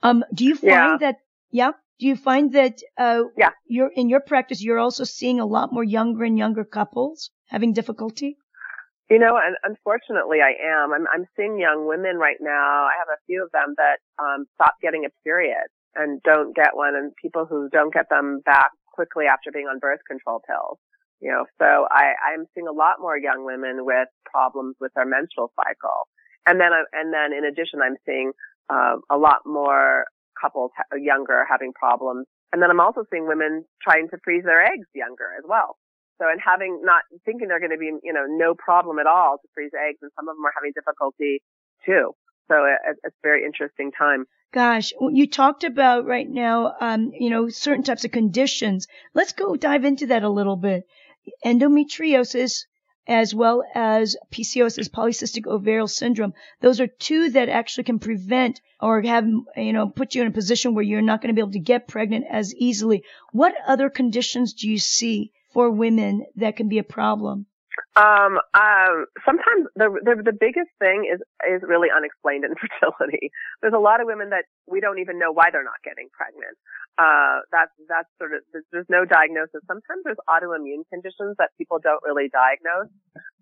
Um, 0.03 0.23
do 0.33 0.45
you 0.45 0.55
find 0.55 0.71
Yeah. 0.71 0.97
that? 0.99 1.15
Yeah. 1.51 1.71
Do 1.99 2.05
you 2.07 2.15
find 2.15 2.51
that? 2.53 2.81
Uh, 2.97 3.23
Yeah. 3.37 3.51
You're 3.65 3.91
in 3.95 4.07
your 4.09 4.21
practice. 4.21 4.63
You're 4.63 4.79
also 4.79 5.03
seeing 5.03 5.39
a 5.39 5.45
lot 5.45 5.73
more 5.73 5.83
younger 5.83 6.23
and 6.23 6.37
younger 6.37 6.63
couples 6.63 7.31
having 7.47 7.73
difficulty. 7.73 8.37
You 9.09 9.19
know, 9.19 9.39
and 9.39 9.55
unfortunately 9.63 10.39
I 10.43 10.51
am. 10.59 10.91
I'm, 10.93 11.07
I'm 11.13 11.25
seeing 11.37 11.59
young 11.59 11.87
women 11.87 12.17
right 12.17 12.35
now. 12.41 12.87
I 12.91 12.91
have 12.99 13.07
a 13.07 13.23
few 13.25 13.41
of 13.41 13.51
them 13.51 13.73
that, 13.77 13.99
um, 14.19 14.45
stop 14.55 14.75
getting 14.81 15.05
a 15.05 15.23
period 15.23 15.71
and 15.95 16.21
don't 16.23 16.53
get 16.53 16.75
one 16.75 16.93
and 16.95 17.15
people 17.15 17.45
who 17.45 17.69
don't 17.71 17.93
get 17.93 18.09
them 18.09 18.41
back 18.45 18.71
quickly 18.91 19.25
after 19.25 19.49
being 19.51 19.67
on 19.67 19.79
birth 19.79 20.01
control 20.07 20.41
pills. 20.45 20.77
You 21.21 21.31
know, 21.31 21.45
so 21.57 21.87
I, 21.89 22.13
I'm 22.19 22.45
seeing 22.53 22.67
a 22.67 22.71
lot 22.71 22.99
more 22.99 23.17
young 23.17 23.45
women 23.45 23.85
with 23.85 24.09
problems 24.25 24.75
with 24.79 24.91
their 24.93 25.05
menstrual 25.05 25.51
cycle. 25.55 26.05
And 26.45 26.59
then, 26.59 26.73
I, 26.73 26.83
and 26.93 27.13
then 27.13 27.31
in 27.31 27.45
addition, 27.45 27.79
I'm 27.81 27.95
seeing, 28.05 28.33
uh, 28.69 28.97
a 29.09 29.17
lot 29.17 29.39
more 29.45 30.05
couples 30.39 30.71
younger 30.93 31.45
having 31.49 31.71
problems. 31.73 32.27
And 32.51 32.61
then 32.61 32.69
I'm 32.69 32.79
also 32.79 33.03
seeing 33.09 33.27
women 33.27 33.65
trying 33.81 34.09
to 34.09 34.17
freeze 34.23 34.43
their 34.43 34.63
eggs 34.63 34.87
younger 34.93 35.31
as 35.37 35.43
well. 35.47 35.77
So, 36.19 36.27
and 36.29 36.41
having 36.43 36.81
not 36.83 37.03
thinking 37.25 37.47
they're 37.47 37.59
going 37.59 37.71
to 37.71 37.77
be, 37.77 37.91
you 38.03 38.13
know, 38.13 38.25
no 38.27 38.55
problem 38.55 38.97
at 38.99 39.05
all 39.05 39.37
to 39.37 39.47
freeze 39.53 39.71
eggs, 39.73 39.99
and 40.01 40.11
some 40.15 40.27
of 40.27 40.35
them 40.35 40.45
are 40.45 40.53
having 40.55 40.71
difficulty 40.73 41.41
too. 41.85 42.13
So 42.47 42.65
it, 42.65 42.97
it's 43.03 43.15
a 43.15 43.23
very 43.23 43.45
interesting 43.45 43.91
time. 43.91 44.25
Gosh, 44.53 44.93
you 44.99 45.27
talked 45.27 45.63
about 45.65 46.05
right 46.05 46.27
now, 46.27 46.73
um, 46.79 47.11
you 47.13 47.29
know, 47.29 47.49
certain 47.49 47.83
types 47.83 48.05
of 48.05 48.11
conditions. 48.11 48.87
Let's 49.13 49.33
go 49.33 49.55
dive 49.55 49.83
into 49.83 50.07
that 50.07 50.23
a 50.23 50.29
little 50.29 50.55
bit. 50.55 50.83
Endometriosis 51.45 52.65
as 53.07 53.33
well 53.33 53.63
as 53.73 54.17
PCOS 54.31 54.89
polycystic 54.89 55.47
ovarian 55.47 55.87
syndrome. 55.87 56.33
Those 56.61 56.81
are 56.81 56.87
two 56.87 57.29
that 57.31 57.49
actually 57.49 57.85
can 57.85 57.99
prevent 57.99 58.59
or 58.81 59.01
have, 59.01 59.25
you 59.55 59.73
know, 59.73 59.89
put 59.89 60.13
you 60.13 60.21
in 60.21 60.27
a 60.27 60.31
position 60.31 60.73
where 60.75 60.83
you're 60.83 61.01
not 61.01 61.21
going 61.21 61.29
to 61.29 61.33
be 61.33 61.41
able 61.41 61.53
to 61.53 61.59
get 61.59 61.87
pregnant 61.87 62.25
as 62.29 62.53
easily. 62.55 63.03
What 63.31 63.55
other 63.65 63.89
conditions 63.89 64.53
do 64.53 64.69
you 64.69 64.77
see 64.77 65.31
for 65.49 65.69
women 65.69 66.25
that 66.35 66.55
can 66.55 66.69
be 66.69 66.77
a 66.77 66.83
problem? 66.83 67.45
Um, 67.95 68.37
um, 68.53 69.05
sometimes 69.25 69.69
the, 69.75 69.89
the 70.01 70.21
the 70.29 70.37
biggest 70.37 70.69
thing 70.77 71.09
is 71.09 71.21
is 71.45 71.61
really 71.65 71.89
unexplained 71.89 72.45
infertility. 72.49 73.29
There's 73.61 73.73
a 73.73 73.81
lot 73.81 74.01
of 74.01 74.07
women 74.07 74.29
that 74.29 74.45
we 74.65 74.81
don't 74.81 74.99
even 74.99 75.17
know 75.17 75.31
why 75.31 75.49
they're 75.49 75.65
not 75.65 75.81
getting 75.83 76.09
pregnant. 76.13 76.57
Uh, 76.97 77.45
that's 77.51 77.73
that's 77.89 78.09
sort 78.17 78.33
of 78.33 78.41
there's 78.71 78.89
no 78.89 79.05
diagnosis. 79.05 79.61
Sometimes 79.65 80.05
there's 80.05 80.21
autoimmune 80.29 80.85
conditions 80.89 81.37
that 81.37 81.53
people 81.57 81.77
don't 81.81 82.01
really 82.05 82.29
diagnose, 82.29 82.89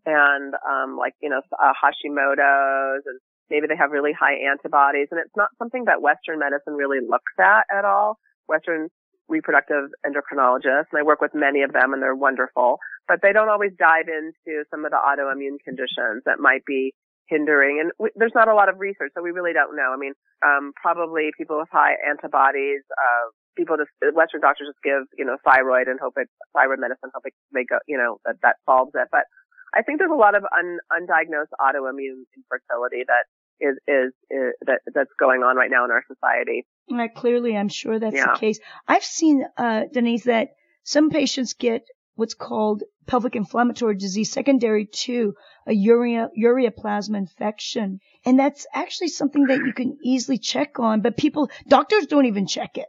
and 0.05 0.55
um, 0.67 0.95
like 0.95 1.15
you 1.21 1.29
know 1.29 1.41
uh, 1.55 1.75
Hashimoto's, 1.75 3.03
and 3.07 3.19
maybe 3.49 3.67
they 3.67 3.75
have 3.75 3.91
really 3.91 4.11
high 4.11 4.35
antibodies, 4.51 5.07
and 5.11 5.19
it's 5.19 5.35
not 5.35 5.49
something 5.59 5.85
that 5.85 6.01
Western 6.01 6.39
medicine 6.39 6.75
really 6.75 6.99
looks 6.99 7.35
at 7.39 7.67
at 7.71 7.83
all. 7.83 8.19
Western 8.47 8.87
reproductive 9.27 9.89
endocrinologists, 10.05 10.91
and 10.91 10.99
I 10.99 11.03
work 11.03 11.21
with 11.21 11.31
many 11.33 11.63
of 11.63 11.73
them, 11.73 11.93
and 11.93 12.01
they're 12.01 12.15
wonderful. 12.15 12.77
But 13.07 13.19
they 13.21 13.33
don't 13.33 13.49
always 13.49 13.71
dive 13.77 14.07
into 14.07 14.63
some 14.71 14.85
of 14.85 14.91
the 14.91 14.97
autoimmune 14.97 15.61
conditions 15.63 16.23
that 16.25 16.39
might 16.39 16.65
be 16.65 16.93
hindering. 17.27 17.79
And 17.81 17.91
we, 17.99 18.09
there's 18.15 18.35
not 18.35 18.47
a 18.47 18.55
lot 18.55 18.69
of 18.69 18.79
research, 18.79 19.11
so 19.15 19.23
we 19.23 19.31
really 19.31 19.53
don't 19.53 19.75
know. 19.75 19.93
I 19.93 19.97
mean, 19.97 20.13
um, 20.45 20.73
probably 20.75 21.31
people 21.37 21.57
with 21.57 21.69
high 21.71 21.97
antibodies, 22.07 22.81
uh, 22.91 23.29
people 23.57 23.77
just 23.77 23.91
Western 24.15 24.41
doctors 24.41 24.69
just 24.69 24.83
give 24.83 25.07
you 25.17 25.25
know 25.25 25.37
thyroid 25.45 25.87
and 25.87 25.99
hope 25.99 26.13
it 26.17 26.29
thyroid 26.53 26.79
medicine, 26.79 27.09
hope 27.13 27.25
it, 27.25 27.33
they 27.53 27.65
go 27.65 27.77
you 27.87 27.97
know 27.97 28.17
that 28.25 28.37
that 28.43 28.57
solves 28.65 28.91
it. 28.93 29.07
But 29.11 29.25
I 29.73 29.81
think 29.81 29.99
there's 29.99 30.13
a 30.13 30.15
lot 30.15 30.35
of 30.35 30.43
un, 30.55 30.79
undiagnosed 30.93 31.51
autoimmune 31.59 32.23
infertility 32.31 33.03
that 33.07 33.25
is, 33.59 33.77
is, 33.87 34.13
is 34.29 34.53
that 34.65 34.81
that's 34.93 35.11
going 35.19 35.41
on 35.41 35.55
right 35.55 35.71
now 35.71 35.85
in 35.85 35.91
our 35.91 36.03
society. 36.07 36.65
Uh, 36.93 37.07
clearly, 37.15 37.55
I'm 37.55 37.69
sure 37.69 37.99
that's 37.99 38.15
yeah. 38.15 38.33
the 38.33 38.39
case. 38.39 38.59
I've 38.87 39.03
seen, 39.03 39.43
uh, 39.57 39.83
Denise, 39.91 40.25
that 40.25 40.49
some 40.83 41.09
patients 41.09 41.53
get 41.53 41.87
what's 42.15 42.33
called 42.33 42.83
pelvic 43.07 43.35
inflammatory 43.35 43.95
disease 43.95 44.31
secondary 44.31 44.85
to 44.85 45.33
a 45.67 45.73
urea, 45.73 46.29
ureaplasma 46.37 47.17
infection. 47.17 47.99
And 48.25 48.39
that's 48.39 48.65
actually 48.73 49.09
something 49.09 49.45
that 49.47 49.59
you 49.59 49.73
can 49.73 49.97
easily 50.03 50.37
check 50.37 50.79
on, 50.79 51.01
but 51.01 51.17
people, 51.17 51.49
doctors 51.67 52.07
don't 52.07 52.25
even 52.25 52.47
check 52.47 52.77
it. 52.77 52.87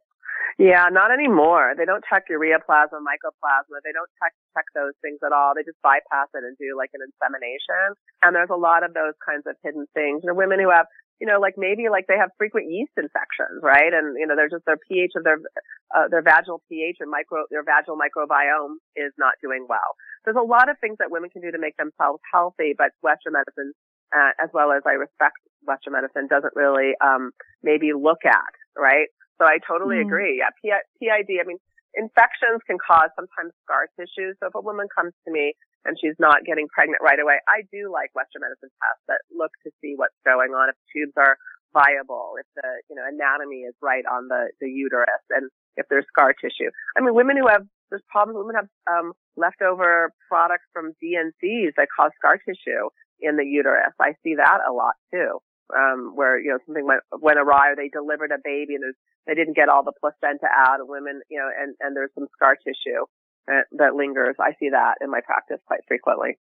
Yeah, 0.58 0.88
not 0.88 1.12
anymore. 1.12 1.74
They 1.76 1.84
don't 1.84 2.04
check 2.08 2.32
ureaplasma, 2.32 2.96
mycoplasma. 3.04 3.84
They 3.84 3.92
don't 3.92 4.08
check 4.22 4.32
check 4.56 4.64
those 4.72 4.96
things 5.02 5.20
at 5.20 5.32
all. 5.32 5.52
They 5.52 5.64
just 5.68 5.80
bypass 5.82 6.32
it 6.32 6.48
and 6.48 6.56
do 6.56 6.72
like 6.78 6.90
an 6.96 7.04
insemination. 7.04 7.92
And 8.22 8.32
there's 8.32 8.48
a 8.54 8.56
lot 8.56 8.80
of 8.80 8.94
those 8.94 9.12
kinds 9.20 9.44
of 9.44 9.56
hidden 9.66 9.84
things. 9.92 10.24
You 10.24 10.32
know, 10.32 10.38
women 10.38 10.56
who 10.56 10.72
have, 10.72 10.86
you 11.20 11.28
know, 11.28 11.40
like 11.44 11.60
maybe 11.60 11.92
like 11.92 12.08
they 12.08 12.16
have 12.16 12.32
frequent 12.40 12.72
yeast 12.72 12.96
infections, 12.96 13.60
right? 13.60 13.92
And 13.92 14.16
you 14.16 14.24
know, 14.24 14.32
they're 14.32 14.48
just 14.48 14.64
their 14.64 14.80
pH 14.80 15.12
of 15.20 15.24
their 15.28 15.44
uh, 15.92 16.08
their 16.08 16.22
vaginal 16.24 16.64
pH 16.72 17.04
and 17.04 17.10
micro 17.12 17.44
their 17.52 17.64
vaginal 17.66 18.00
microbiome 18.00 18.80
is 18.96 19.12
not 19.20 19.36
doing 19.44 19.66
well. 19.68 19.92
There's 20.24 20.40
a 20.40 20.46
lot 20.46 20.72
of 20.72 20.80
things 20.80 20.96
that 21.04 21.12
women 21.12 21.28
can 21.28 21.42
do 21.44 21.52
to 21.52 21.60
make 21.60 21.76
themselves 21.76 22.24
healthy, 22.32 22.72
but 22.72 22.96
Western 23.04 23.36
medicine, 23.36 23.76
uh, 24.16 24.32
as 24.40 24.48
well 24.56 24.72
as 24.72 24.88
I 24.88 24.96
respect 24.96 25.36
Western 25.68 25.92
medicine, 26.00 26.32
doesn't 26.32 26.56
really 26.56 26.96
um 27.04 27.32
maybe 27.60 27.92
look 27.92 28.24
at, 28.24 28.52
right? 28.72 29.12
So 29.38 29.44
I 29.44 29.58
totally 29.66 29.96
mm. 29.96 30.06
agree. 30.06 30.42
Yeah, 30.42 30.80
PID. 31.00 31.30
I 31.40 31.44
mean, 31.44 31.58
infections 31.94 32.60
can 32.66 32.76
cause 32.80 33.12
sometimes 33.16 33.52
scar 33.64 33.88
tissue. 33.96 34.36
So 34.40 34.48
if 34.48 34.54
a 34.54 34.60
woman 34.60 34.88
comes 34.92 35.12
to 35.24 35.32
me 35.32 35.54
and 35.84 35.96
she's 36.00 36.16
not 36.18 36.44
getting 36.44 36.68
pregnant 36.68 37.00
right 37.04 37.20
away, 37.20 37.40
I 37.48 37.64
do 37.72 37.92
like 37.92 38.12
Western 38.14 38.44
medicine 38.44 38.72
tests 38.80 39.04
that 39.08 39.20
look 39.32 39.52
to 39.64 39.70
see 39.80 39.96
what's 39.96 40.16
going 40.24 40.52
on. 40.52 40.72
If 40.72 40.76
tubes 40.92 41.16
are 41.16 41.36
viable, 41.72 42.40
if 42.40 42.48
the 42.56 42.68
you 42.88 42.96
know 42.96 43.04
anatomy 43.04 43.68
is 43.68 43.74
right 43.82 44.04
on 44.08 44.28
the 44.28 44.52
the 44.60 44.68
uterus, 44.68 45.24
and 45.30 45.50
if 45.76 45.84
there's 45.88 46.08
scar 46.08 46.32
tissue. 46.32 46.72
I 46.96 47.04
mean, 47.04 47.14
women 47.14 47.36
who 47.36 47.48
have 47.48 47.66
there's 47.90 48.02
problems. 48.10 48.38
Women 48.38 48.56
have 48.56 48.68
um, 48.90 49.12
leftover 49.36 50.12
products 50.28 50.66
from 50.72 50.92
D&Cs 51.00 51.72
that 51.76 51.86
cause 51.94 52.10
scar 52.18 52.38
tissue 52.38 52.90
in 53.20 53.36
the 53.36 53.44
uterus. 53.44 53.94
I 54.00 54.14
see 54.22 54.34
that 54.34 54.58
a 54.68 54.72
lot 54.72 54.94
too 55.12 55.38
um, 55.74 56.12
where, 56.14 56.38
you 56.38 56.50
know, 56.50 56.58
something 56.66 56.86
went, 56.86 57.02
went 57.20 57.38
awry 57.38 57.70
or 57.70 57.76
they 57.76 57.88
delivered 57.88 58.30
a 58.30 58.38
baby 58.42 58.74
and 58.74 58.94
they 59.26 59.34
didn't 59.34 59.56
get 59.56 59.68
all 59.68 59.82
the 59.82 59.92
placenta 60.00 60.46
out 60.46 60.80
and 60.80 60.88
women, 60.88 61.20
you 61.30 61.38
know, 61.38 61.48
and, 61.48 61.74
and 61.80 61.96
there's 61.96 62.10
some 62.14 62.26
scar 62.34 62.56
tissue 62.56 63.06
that, 63.46 63.64
that 63.72 63.94
lingers. 63.94 64.36
I 64.40 64.52
see 64.58 64.70
that 64.70 64.94
in 65.00 65.10
my 65.10 65.20
practice 65.24 65.58
quite 65.66 65.80
frequently. 65.88 66.38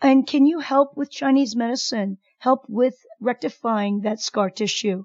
And 0.00 0.26
can 0.26 0.46
you 0.46 0.58
help 0.58 0.96
with 0.96 1.10
Chinese 1.10 1.56
medicine? 1.56 2.18
Help 2.38 2.66
with 2.68 2.94
rectifying 3.20 4.02
that 4.02 4.20
scar 4.20 4.50
tissue? 4.50 5.04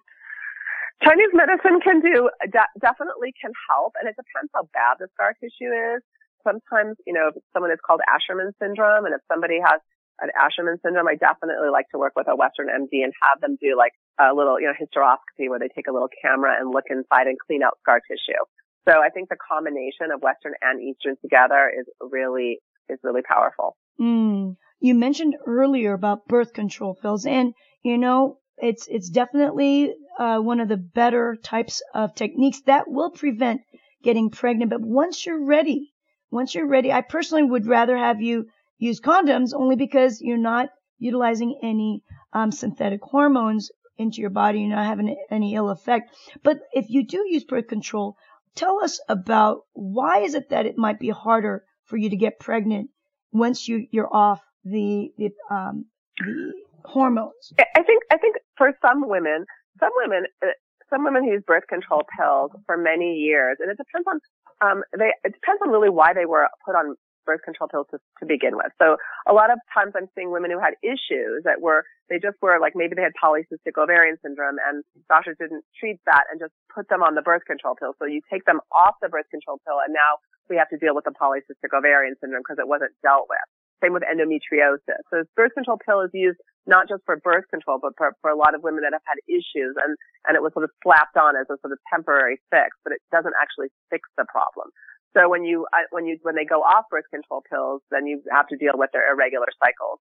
Chinese 1.03 1.31
medicine 1.31 1.79
can 1.79 2.01
do, 2.01 2.29
de- 2.43 2.73
definitely 2.81 3.31
can 3.39 3.51
help, 3.71 3.93
and 3.99 4.09
it 4.09 4.15
depends 4.19 4.51
how 4.53 4.67
bad 4.73 4.99
the 4.99 5.07
scar 5.15 5.33
tissue 5.39 5.71
is. 5.95 6.03
Sometimes, 6.43 6.97
you 7.07 7.13
know, 7.13 7.31
if 7.33 7.43
someone 7.53 7.71
is 7.71 7.79
called 7.85 8.01
Asherman 8.11 8.51
syndrome, 8.59 9.05
and 9.05 9.15
if 9.15 9.21
somebody 9.31 9.59
has 9.63 9.79
an 10.21 10.29
Asherman 10.35 10.81
syndrome, 10.81 11.07
I 11.07 11.15
definitely 11.15 11.69
like 11.71 11.89
to 11.89 11.97
work 11.97 12.13
with 12.15 12.27
a 12.27 12.35
Western 12.35 12.67
MD 12.67 13.03
and 13.03 13.13
have 13.21 13.41
them 13.41 13.57
do 13.61 13.75
like 13.77 13.93
a 14.19 14.33
little, 14.33 14.59
you 14.59 14.67
know, 14.67 14.73
hysteroscopy 14.73 15.49
where 15.49 15.59
they 15.59 15.69
take 15.73 15.87
a 15.87 15.93
little 15.93 16.09
camera 16.21 16.55
and 16.59 16.71
look 16.71 16.85
inside 16.89 17.27
and 17.27 17.37
clean 17.39 17.63
out 17.63 17.77
scar 17.81 18.01
tissue. 18.07 18.39
So 18.87 18.99
I 19.01 19.09
think 19.09 19.29
the 19.29 19.37
combination 19.37 20.11
of 20.13 20.21
Western 20.21 20.53
and 20.61 20.81
Eastern 20.81 21.15
together 21.21 21.71
is 21.77 21.85
really, 22.01 22.59
is 22.89 22.99
really 23.03 23.21
powerful. 23.21 23.77
Mm. 23.99 24.55
You 24.79 24.95
mentioned 24.95 25.35
earlier 25.45 25.93
about 25.93 26.27
birth 26.27 26.53
control 26.53 26.95
pills 27.01 27.25
and, 27.25 27.53
you 27.83 27.97
know, 27.97 28.37
it's, 28.57 28.87
it's 28.87 29.09
definitely, 29.09 29.93
uh, 30.17 30.39
one 30.39 30.59
of 30.59 30.67
the 30.67 30.77
better 30.77 31.37
types 31.41 31.81
of 31.93 32.15
techniques 32.15 32.61
that 32.65 32.85
will 32.87 33.11
prevent 33.11 33.61
getting 34.03 34.29
pregnant. 34.29 34.71
But 34.71 34.81
once 34.81 35.25
you're 35.25 35.45
ready, 35.45 35.93
once 36.31 36.55
you're 36.55 36.67
ready, 36.67 36.91
I 36.91 37.01
personally 37.01 37.43
would 37.43 37.65
rather 37.65 37.97
have 37.97 38.21
you 38.21 38.47
use 38.79 38.99
condoms 38.99 39.53
only 39.53 39.75
because 39.75 40.21
you're 40.21 40.37
not 40.37 40.69
utilizing 40.97 41.59
any 41.61 42.01
um, 42.33 42.51
synthetic 42.51 43.01
hormones 43.03 43.69
into 43.97 44.21
your 44.21 44.29
body. 44.29 44.61
You're 44.61 44.75
not 44.75 44.85
having 44.85 45.15
any 45.29 45.55
ill 45.55 45.69
effect. 45.69 46.15
But 46.43 46.57
if 46.73 46.89
you 46.89 47.05
do 47.05 47.23
use 47.27 47.43
birth 47.43 47.67
control, 47.67 48.15
tell 48.55 48.83
us 48.83 48.99
about 49.07 49.61
why 49.73 50.21
is 50.21 50.33
it 50.33 50.49
that 50.49 50.65
it 50.65 50.77
might 50.77 50.99
be 50.99 51.09
harder 51.09 51.63
for 51.85 51.97
you 51.97 52.09
to 52.09 52.17
get 52.17 52.39
pregnant 52.39 52.89
once 53.31 53.67
you 53.67 53.87
you're 53.91 54.13
off 54.13 54.41
the 54.63 55.11
the 55.17 55.29
um, 55.51 55.85
the 56.19 56.53
hormones. 56.85 57.53
I 57.59 57.83
think 57.83 58.03
I 58.11 58.17
think 58.17 58.37
for 58.57 58.71
some 58.81 59.07
women, 59.07 59.45
some 59.79 59.91
women. 59.97 60.25
Uh, 60.41 60.47
some 60.89 61.03
women 61.03 61.23
use 61.23 61.43
birth 61.45 61.67
control 61.69 62.01
pills 62.17 62.49
for 62.65 62.75
many 62.75 63.13
years, 63.13 63.57
and 63.59 63.69
it 63.69 63.77
depends 63.77 64.07
on 64.07 64.19
um, 64.67 64.81
they 64.97 65.11
it 65.23 65.33
depends 65.33 65.61
on 65.61 65.69
really 65.69 65.91
why 65.91 66.13
they 66.15 66.25
were 66.25 66.47
put 66.65 66.73
on 66.73 66.95
birth 67.29 67.45
control 67.45 67.69
pills 67.69 67.85
to, 67.93 68.01
to 68.17 68.25
begin 68.25 68.57
with. 68.57 68.73
So 68.81 68.97
a 69.29 69.33
lot 69.37 69.53
of 69.53 69.61
times 69.69 69.93
I'm 69.93 70.09
seeing 70.17 70.33
women 70.33 70.49
who 70.49 70.57
had 70.57 70.73
issues 70.81 71.45
that 71.45 71.61
were, 71.61 71.85
they 72.09 72.17
just 72.17 72.41
were 72.41 72.57
like 72.57 72.73
maybe 72.73 72.97
they 72.97 73.05
had 73.05 73.13
polycystic 73.13 73.77
ovarian 73.77 74.17
syndrome 74.25 74.57
and 74.57 74.81
doctors 75.05 75.37
didn't 75.37 75.61
treat 75.77 76.01
that 76.09 76.25
and 76.33 76.41
just 76.41 76.57
put 76.73 76.89
them 76.89 77.05
on 77.05 77.13
the 77.13 77.21
birth 77.21 77.45
control 77.45 77.77
pill. 77.77 77.93
So 78.01 78.09
you 78.09 78.25
take 78.25 78.49
them 78.49 78.57
off 78.73 78.97
the 78.97 79.13
birth 79.13 79.29
control 79.29 79.61
pill 79.61 79.77
and 79.77 79.93
now 79.93 80.17
we 80.49 80.57
have 80.57 80.73
to 80.73 80.81
deal 80.81 80.97
with 80.97 81.05
the 81.05 81.13
polycystic 81.13 81.69
ovarian 81.69 82.17
syndrome 82.17 82.41
because 82.41 82.57
it 82.57 82.65
wasn't 82.65 82.97
dealt 83.05 83.29
with. 83.29 83.45
Same 83.85 83.93
with 83.93 84.03
endometriosis. 84.03 85.05
So 85.13 85.23
birth 85.37 85.53
control 85.53 85.77
pill 85.77 86.01
is 86.01 86.09
used 86.11 86.41
not 86.67 86.89
just 86.89 87.05
for 87.05 87.15
birth 87.21 87.45
control, 87.53 87.79
but 87.79 87.93
for, 87.95 88.11
for 88.19 88.33
a 88.33 88.35
lot 88.35 88.57
of 88.57 88.65
women 88.65 88.83
that 88.83 88.91
have 88.91 89.05
had 89.05 89.21
issues 89.29 89.77
and, 89.77 89.95
and 90.27 90.35
it 90.35 90.41
was 90.43 90.51
sort 90.51 90.65
of 90.65 90.73
slapped 90.83 91.15
on 91.15 91.37
as 91.37 91.47
a 91.47 91.55
sort 91.61 91.71
of 91.71 91.79
temporary 91.87 92.41
fix, 92.49 92.75
but 92.83 92.91
it 92.91 92.99
doesn't 93.13 93.37
actually 93.39 93.69
fix 93.87 94.09
the 94.17 94.25
problem. 94.27 94.73
So 95.17 95.27
when 95.29 95.43
you, 95.43 95.65
when 95.91 96.05
you, 96.05 96.17
when 96.21 96.35
they 96.35 96.45
go 96.45 96.61
off 96.61 96.85
birth 96.91 97.09
control 97.09 97.41
pills, 97.49 97.81
then 97.89 98.05
you 98.05 98.21
have 98.31 98.47
to 98.49 98.57
deal 98.57 98.77
with 98.77 98.91
their 98.93 99.11
irregular 99.11 99.47
cycles. 99.57 99.99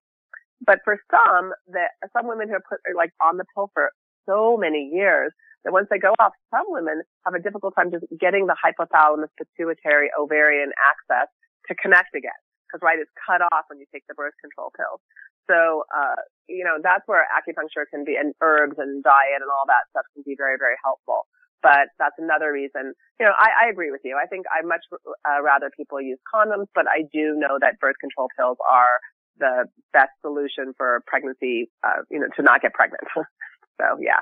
But 0.65 0.79
for 0.83 0.99
some, 1.09 1.51
that 1.73 1.97
some 2.13 2.27
women 2.27 2.49
who 2.49 2.55
are 2.55 2.65
put, 2.67 2.79
are 2.85 2.95
like 2.95 3.11
on 3.23 3.37
the 3.37 3.45
pill 3.55 3.71
for 3.73 3.91
so 4.27 4.57
many 4.57 4.91
years, 4.93 5.31
that 5.65 5.73
once 5.73 5.87
they 5.89 5.97
go 5.97 6.13
off, 6.19 6.31
some 6.53 6.67
women 6.69 7.01
have 7.25 7.33
a 7.33 7.41
difficult 7.41 7.73
time 7.75 7.91
just 7.91 8.05
getting 8.19 8.45
the 8.45 8.55
hypothalamus 8.55 9.33
pituitary 9.39 10.09
ovarian 10.19 10.71
axis 10.77 11.31
to 11.67 11.75
connect 11.75 12.13
again. 12.15 12.37
Cause 12.71 12.85
right, 12.85 13.01
it's 13.01 13.09
cut 13.17 13.41
off 13.41 13.65
when 13.65 13.81
you 13.81 13.89
take 13.89 14.05
the 14.05 14.13
birth 14.13 14.37
control 14.45 14.69
pills. 14.77 15.01
So, 15.49 15.89
uh, 15.89 16.21
you 16.45 16.61
know, 16.61 16.77
that's 16.77 17.01
where 17.09 17.25
acupuncture 17.33 17.89
can 17.89 18.05
be 18.05 18.13
and 18.13 18.37
herbs 18.45 18.77
and 18.77 19.01
diet 19.01 19.41
and 19.41 19.49
all 19.49 19.65
that 19.65 19.89
stuff 19.89 20.05
can 20.13 20.21
be 20.21 20.37
very, 20.37 20.61
very 20.61 20.77
helpful 20.85 21.25
but 21.61 21.89
that's 21.97 22.15
another 22.17 22.51
reason. 22.51 22.93
You 23.19 23.25
know, 23.25 23.33
I, 23.37 23.65
I 23.65 23.69
agree 23.69 23.91
with 23.91 24.01
you. 24.03 24.17
I 24.21 24.27
think 24.27 24.45
I 24.51 24.65
much 24.65 24.81
uh, 24.93 25.41
rather 25.43 25.69
people 25.75 26.01
use 26.01 26.19
condoms, 26.33 26.67
but 26.73 26.85
I 26.87 27.03
do 27.11 27.35
know 27.35 27.57
that 27.59 27.79
birth 27.79 27.95
control 27.99 28.27
pills 28.37 28.57
are 28.69 28.99
the 29.39 29.65
best 29.93 30.11
solution 30.21 30.73
for 30.77 31.01
pregnancy, 31.07 31.71
uh, 31.83 32.03
you 32.09 32.19
know, 32.19 32.27
to 32.35 32.41
not 32.43 32.61
get 32.61 32.73
pregnant. 32.73 33.03
so 33.15 33.85
yeah. 34.01 34.21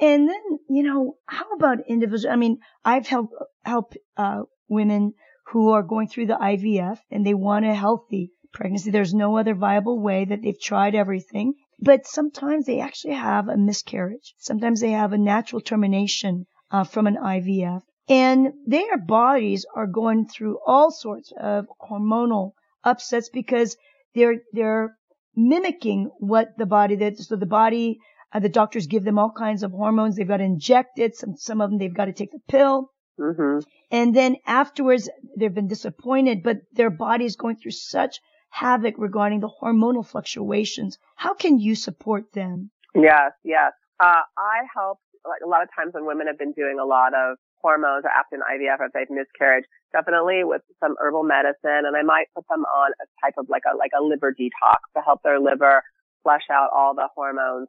And 0.00 0.28
then, 0.28 0.42
you 0.68 0.82
know, 0.82 1.16
how 1.26 1.52
about 1.54 1.88
individual? 1.88 2.32
I 2.32 2.36
mean, 2.36 2.58
I've 2.84 3.06
helped, 3.06 3.32
helped, 3.64 3.96
uh, 4.16 4.42
women 4.68 5.14
who 5.46 5.70
are 5.70 5.82
going 5.82 6.08
through 6.08 6.26
the 6.26 6.34
IVF 6.34 6.98
and 7.10 7.24
they 7.24 7.32
want 7.32 7.64
a 7.64 7.74
healthy 7.74 8.32
pregnancy. 8.52 8.90
There's 8.90 9.14
no 9.14 9.38
other 9.38 9.54
viable 9.54 10.00
way 10.00 10.24
that 10.24 10.42
they've 10.42 10.60
tried 10.60 10.94
everything. 10.94 11.54
But 11.80 12.06
sometimes 12.06 12.66
they 12.66 12.80
actually 12.80 13.14
have 13.14 13.48
a 13.48 13.56
miscarriage. 13.56 14.34
Sometimes 14.38 14.80
they 14.80 14.92
have 14.92 15.12
a 15.12 15.18
natural 15.18 15.60
termination 15.60 16.46
uh, 16.76 16.84
from 16.84 17.06
an 17.06 17.16
IVF. 17.16 17.82
And 18.08 18.52
their 18.66 18.98
bodies 18.98 19.64
are 19.74 19.86
going 19.86 20.28
through 20.28 20.58
all 20.66 20.90
sorts 20.90 21.32
of 21.40 21.66
hormonal 21.80 22.52
upsets 22.84 23.30
because 23.30 23.76
they're, 24.14 24.42
they're 24.52 24.96
mimicking 25.34 26.10
what 26.18 26.48
the 26.58 26.66
body 26.66 26.96
that, 26.96 27.18
so 27.18 27.36
the 27.36 27.46
body, 27.46 27.98
uh, 28.32 28.40
the 28.40 28.48
doctors 28.48 28.86
give 28.86 29.04
them 29.04 29.18
all 29.18 29.32
kinds 29.32 29.62
of 29.62 29.72
hormones. 29.72 30.16
They've 30.16 30.28
got 30.28 30.36
to 30.36 30.44
inject 30.44 30.98
it. 30.98 31.16
Some, 31.16 31.36
some 31.36 31.60
of 31.60 31.70
them 31.70 31.78
they've 31.78 32.00
got 32.00 32.04
to 32.06 32.12
take 32.12 32.32
the 32.32 32.42
pill. 32.46 32.92
Mm-hmm. 33.18 33.60
And 33.90 34.14
then 34.14 34.36
afterwards, 34.46 35.08
they've 35.36 35.54
been 35.54 35.68
disappointed, 35.68 36.42
but 36.42 36.58
their 36.72 36.90
body 36.90 37.24
is 37.24 37.36
going 37.36 37.56
through 37.56 37.72
such 37.72 38.20
havoc 38.50 38.94
regarding 38.98 39.40
the 39.40 39.50
hormonal 39.62 40.06
fluctuations. 40.06 40.98
How 41.14 41.34
can 41.34 41.58
you 41.58 41.74
support 41.74 42.32
them? 42.34 42.70
Yes, 42.94 43.32
yes. 43.42 43.72
Uh, 43.98 44.22
I 44.36 44.66
help, 44.74 44.98
like 45.28 45.42
a 45.44 45.48
lot 45.48 45.62
of 45.62 45.68
times 45.74 45.94
when 45.94 46.06
women 46.06 46.26
have 46.26 46.38
been 46.38 46.52
doing 46.52 46.78
a 46.78 46.84
lot 46.84 47.14
of 47.14 47.36
hormones 47.60 48.04
or 48.04 48.10
after 48.10 48.36
an 48.36 48.46
IVF 48.46 48.80
or 48.80 48.86
if 48.86 48.92
they've 48.92 49.10
miscarriage, 49.10 49.64
definitely 49.92 50.44
with 50.44 50.62
some 50.80 50.94
herbal 51.00 51.24
medicine. 51.24 51.84
And 51.84 51.96
I 51.96 52.02
might 52.02 52.26
put 52.34 52.44
them 52.48 52.64
on 52.64 52.92
a 53.02 53.06
type 53.24 53.34
of 53.38 53.46
like 53.48 53.62
a, 53.66 53.76
like 53.76 53.92
a 53.98 54.02
liver 54.02 54.32
detox 54.32 54.86
to 54.96 55.02
help 55.02 55.22
their 55.22 55.40
liver 55.40 55.82
flush 56.22 56.46
out 56.50 56.70
all 56.74 56.94
the 56.94 57.08
hormones 57.14 57.68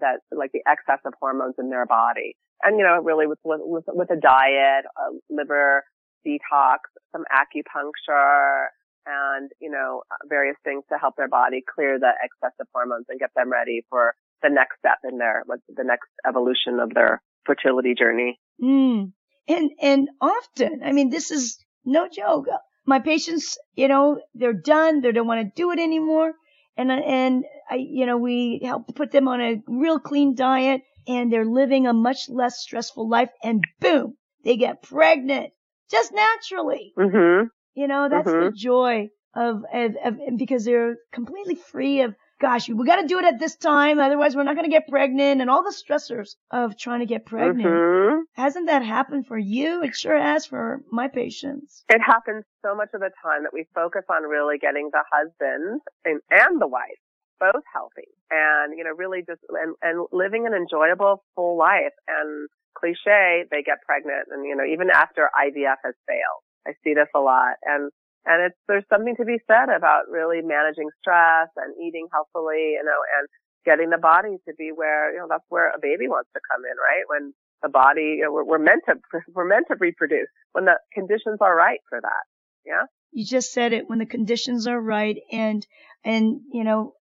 that, 0.00 0.20
like 0.32 0.50
the 0.52 0.62
excess 0.66 1.00
of 1.04 1.14
hormones 1.20 1.54
in 1.58 1.70
their 1.70 1.86
body 1.86 2.34
and 2.62 2.78
you 2.78 2.84
know, 2.84 3.00
really 3.02 3.26
with 3.26 3.38
with 3.44 3.84
with 3.88 4.10
a 4.10 4.16
diet, 4.16 4.84
a 4.96 5.12
liver 5.30 5.84
detox, 6.26 6.78
some 7.12 7.24
acupuncture, 7.32 8.66
and 9.06 9.50
you 9.60 9.70
know, 9.70 10.02
various 10.28 10.56
things 10.64 10.84
to 10.90 10.98
help 10.98 11.14
their 11.16 11.28
body 11.28 11.62
clear 11.74 11.98
the 11.98 12.12
excessive 12.22 12.66
hormones 12.74 13.06
and 13.08 13.20
get 13.20 13.30
them 13.36 13.50
ready 13.50 13.84
for 13.90 14.14
the 14.42 14.50
next 14.50 14.78
step 14.78 14.98
in 15.10 15.18
their 15.18 15.44
like 15.48 15.60
the 15.68 15.84
next 15.84 16.08
evolution 16.26 16.80
of 16.80 16.92
their 16.94 17.22
fertility 17.44 17.94
journey. 17.94 18.38
Mm. 18.62 19.12
And 19.48 19.70
and 19.80 20.08
often, 20.20 20.82
I 20.84 20.92
mean, 20.92 21.10
this 21.10 21.30
is 21.30 21.58
no 21.84 22.08
joke. 22.08 22.46
My 22.84 22.98
patients, 23.00 23.58
you 23.74 23.88
know, 23.88 24.20
they're 24.34 24.52
done. 24.52 25.00
They 25.00 25.12
don't 25.12 25.26
want 25.26 25.40
to 25.40 25.62
do 25.62 25.70
it 25.72 25.78
anymore. 25.78 26.32
And 26.76 26.90
and 26.90 27.44
I, 27.70 27.76
you 27.76 28.06
know, 28.06 28.18
we 28.18 28.60
help 28.62 28.94
put 28.94 29.12
them 29.12 29.28
on 29.28 29.40
a 29.40 29.62
real 29.66 29.98
clean 29.98 30.34
diet 30.34 30.82
and 31.06 31.32
they're 31.32 31.46
living 31.46 31.86
a 31.86 31.92
much 31.92 32.28
less 32.28 32.58
stressful 32.58 33.08
life 33.08 33.30
and 33.42 33.62
boom, 33.80 34.16
they 34.44 34.56
get 34.56 34.82
pregnant 34.82 35.52
just 35.90 36.12
naturally. 36.12 36.92
Mm-hmm. 36.98 37.46
You 37.74 37.88
know, 37.88 38.08
that's 38.08 38.28
mm-hmm. 38.28 38.46
the 38.46 38.52
joy 38.52 39.08
of, 39.34 39.62
of, 39.72 39.94
of, 40.04 40.14
because 40.36 40.64
they're 40.64 40.96
completely 41.12 41.56
free 41.56 42.02
of, 42.02 42.14
gosh, 42.40 42.68
we 42.68 42.86
got 42.86 43.00
to 43.00 43.06
do 43.06 43.18
it 43.18 43.24
at 43.24 43.38
this 43.38 43.56
time. 43.56 43.98
Otherwise 43.98 44.36
we're 44.36 44.44
not 44.44 44.56
going 44.56 44.68
to 44.68 44.74
get 44.74 44.88
pregnant 44.88 45.40
and 45.40 45.50
all 45.50 45.62
the 45.62 45.74
stressors 45.74 46.36
of 46.50 46.76
trying 46.76 47.00
to 47.00 47.06
get 47.06 47.26
pregnant. 47.26 47.66
Mm-hmm. 47.66 48.20
Hasn't 48.34 48.66
that 48.66 48.84
happened 48.84 49.26
for 49.26 49.38
you? 49.38 49.82
It 49.82 49.94
sure 49.94 50.18
has 50.18 50.46
for 50.46 50.82
my 50.90 51.08
patients. 51.08 51.84
It 51.88 52.00
happens 52.00 52.44
so 52.64 52.74
much 52.74 52.88
of 52.94 53.00
the 53.00 53.10
time 53.22 53.42
that 53.42 53.52
we 53.52 53.66
focus 53.74 54.02
on 54.10 54.24
really 54.24 54.58
getting 54.58 54.90
the 54.92 55.02
husband 55.10 55.80
and, 56.04 56.20
and 56.30 56.60
the 56.60 56.68
wife 56.68 57.00
both 57.38 57.62
healthy 57.72 58.08
and, 58.30 58.76
you 58.78 58.84
know, 58.84 58.92
really 58.96 59.20
just, 59.20 59.40
and, 59.50 59.76
and 59.82 60.06
living 60.12 60.46
an 60.46 60.54
enjoyable 60.54 61.22
full 61.34 61.58
life 61.58 61.92
and 62.08 62.48
cliche, 62.78 63.44
they 63.50 63.62
get 63.62 63.82
pregnant 63.84 64.28
and, 64.30 64.46
you 64.46 64.56
know, 64.56 64.64
even 64.64 64.88
after 64.90 65.28
IVF 65.36 65.76
has 65.84 65.94
failed. 66.08 66.42
I 66.66 66.72
see 66.82 66.94
this 66.94 67.08
a 67.14 67.20
lot 67.20 67.56
and, 67.62 67.90
and 68.26 68.50
it's, 68.50 68.58
there's 68.66 68.84
something 68.90 69.14
to 69.16 69.24
be 69.24 69.38
said 69.46 69.70
about 69.70 70.10
really 70.10 70.42
managing 70.42 70.90
stress 71.00 71.48
and 71.56 71.74
eating 71.78 72.08
healthily, 72.12 72.74
you 72.74 72.82
know, 72.84 73.00
and 73.18 73.28
getting 73.64 73.90
the 73.90 73.98
body 73.98 74.36
to 74.48 74.54
be 74.58 74.70
where, 74.74 75.12
you 75.12 75.18
know, 75.18 75.26
that's 75.30 75.46
where 75.48 75.70
a 75.70 75.78
baby 75.80 76.08
wants 76.08 76.30
to 76.34 76.40
come 76.50 76.62
in, 76.66 76.76
right? 76.76 77.06
When 77.06 77.32
the 77.62 77.68
body, 77.68 78.18
you 78.18 78.24
know, 78.24 78.32
we're, 78.32 78.44
we're 78.44 78.58
meant 78.58 78.82
to, 78.88 78.94
we're 79.34 79.48
meant 79.48 79.66
to 79.70 79.76
reproduce 79.78 80.28
when 80.52 80.64
the 80.64 80.74
conditions 80.92 81.38
are 81.40 81.56
right 81.56 81.80
for 81.88 82.00
that. 82.00 82.24
Yeah. 82.66 82.82
You 83.12 83.24
just 83.24 83.52
said 83.52 83.72
it 83.72 83.88
when 83.88 84.00
the 84.00 84.06
conditions 84.06 84.66
are 84.66 84.80
right 84.80 85.18
and, 85.30 85.64
and, 86.04 86.40
you 86.52 86.64
know, 86.64 86.94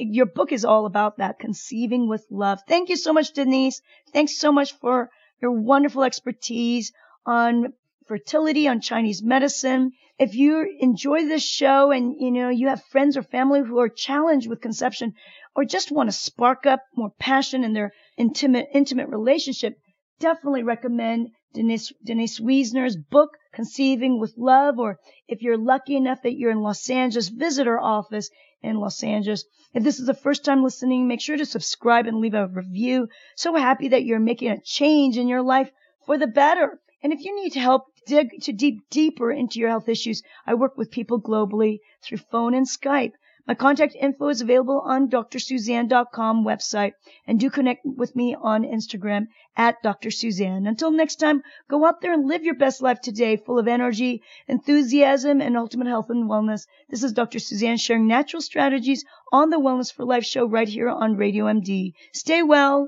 your 0.00 0.26
book 0.26 0.52
is 0.52 0.64
all 0.64 0.86
about 0.86 1.18
that, 1.18 1.38
conceiving 1.38 2.08
with 2.08 2.24
love. 2.30 2.60
Thank 2.66 2.88
you 2.88 2.96
so 2.96 3.12
much, 3.12 3.32
Denise. 3.32 3.82
Thanks 4.12 4.38
so 4.38 4.52
much 4.52 4.72
for 4.74 5.10
your 5.42 5.50
wonderful 5.50 6.04
expertise 6.04 6.92
on 7.26 7.72
fertility, 8.08 8.66
on 8.66 8.80
Chinese 8.80 9.22
medicine. 9.22 9.92
If 10.18 10.34
you 10.34 10.66
enjoy 10.80 11.26
this 11.26 11.44
show 11.44 11.92
and, 11.92 12.16
you 12.18 12.32
know, 12.32 12.48
you 12.48 12.68
have 12.68 12.82
friends 12.86 13.16
or 13.16 13.22
family 13.22 13.60
who 13.60 13.78
are 13.78 13.88
challenged 13.88 14.48
with 14.48 14.60
conception 14.60 15.14
or 15.54 15.64
just 15.64 15.92
want 15.92 16.08
to 16.08 16.16
spark 16.16 16.66
up 16.66 16.80
more 16.96 17.12
passion 17.18 17.62
in 17.62 17.72
their 17.72 17.92
intimate, 18.16 18.68
intimate 18.72 19.08
relationship, 19.08 19.78
definitely 20.18 20.64
recommend 20.64 21.28
Denise, 21.54 21.92
Denise 22.04 22.40
Wiesner's 22.40 22.96
book, 22.96 23.30
Conceiving 23.52 24.20
with 24.20 24.34
Love, 24.36 24.78
or 24.78 24.98
if 25.28 25.40
you're 25.40 25.56
lucky 25.56 25.96
enough 25.96 26.22
that 26.22 26.36
you're 26.36 26.50
in 26.50 26.62
Los 26.62 26.90
Angeles, 26.90 27.28
visit 27.28 27.66
her 27.66 27.80
office 27.80 28.30
in 28.62 28.76
Los 28.76 29.02
Angeles. 29.02 29.44
If 29.72 29.84
this 29.84 29.98
is 30.00 30.06
the 30.06 30.14
first 30.14 30.44
time 30.44 30.62
listening, 30.62 31.06
make 31.06 31.20
sure 31.20 31.36
to 31.36 31.46
subscribe 31.46 32.06
and 32.06 32.18
leave 32.18 32.34
a 32.34 32.48
review. 32.48 33.08
So 33.36 33.54
happy 33.54 33.88
that 33.88 34.04
you're 34.04 34.18
making 34.18 34.50
a 34.50 34.60
change 34.60 35.16
in 35.16 35.28
your 35.28 35.42
life 35.42 35.70
for 36.06 36.18
the 36.18 36.26
better. 36.26 36.80
And 37.02 37.12
if 37.12 37.24
you 37.24 37.34
need 37.36 37.54
help 37.54 37.86
dig 38.06 38.40
to 38.42 38.52
deep 38.52 38.80
deeper 38.90 39.30
into 39.30 39.60
your 39.60 39.68
health 39.68 39.88
issues, 39.88 40.22
I 40.46 40.54
work 40.54 40.76
with 40.76 40.90
people 40.90 41.20
globally 41.20 41.78
through 42.02 42.18
phone 42.18 42.54
and 42.54 42.66
Skype. 42.66 43.12
My 43.48 43.54
contact 43.54 43.96
info 43.98 44.28
is 44.28 44.42
available 44.42 44.80
on 44.80 45.08
drsusanne.com 45.08 46.44
website 46.44 46.92
and 47.26 47.40
do 47.40 47.48
connect 47.48 47.80
with 47.86 48.14
me 48.14 48.36
on 48.38 48.62
Instagram 48.62 49.28
at 49.56 49.82
Dr. 49.82 50.10
Susanne. 50.10 50.66
Until 50.66 50.90
next 50.90 51.16
time, 51.16 51.42
go 51.66 51.86
out 51.86 52.02
there 52.02 52.12
and 52.12 52.28
live 52.28 52.44
your 52.44 52.56
best 52.56 52.82
life 52.82 53.00
today 53.00 53.36
full 53.36 53.58
of 53.58 53.66
energy, 53.66 54.22
enthusiasm, 54.48 55.40
and 55.40 55.56
ultimate 55.56 55.86
health 55.86 56.10
and 56.10 56.28
wellness. 56.28 56.66
This 56.90 57.02
is 57.02 57.14
Dr. 57.14 57.38
Susanne 57.38 57.78
sharing 57.78 58.06
natural 58.06 58.42
strategies 58.42 59.06
on 59.32 59.48
the 59.48 59.58
Wellness 59.58 59.90
for 59.90 60.04
Life 60.04 60.26
show 60.26 60.46
right 60.46 60.68
here 60.68 60.90
on 60.90 61.16
Radio 61.16 61.46
MD. 61.46 61.94
Stay 62.12 62.42
well. 62.42 62.86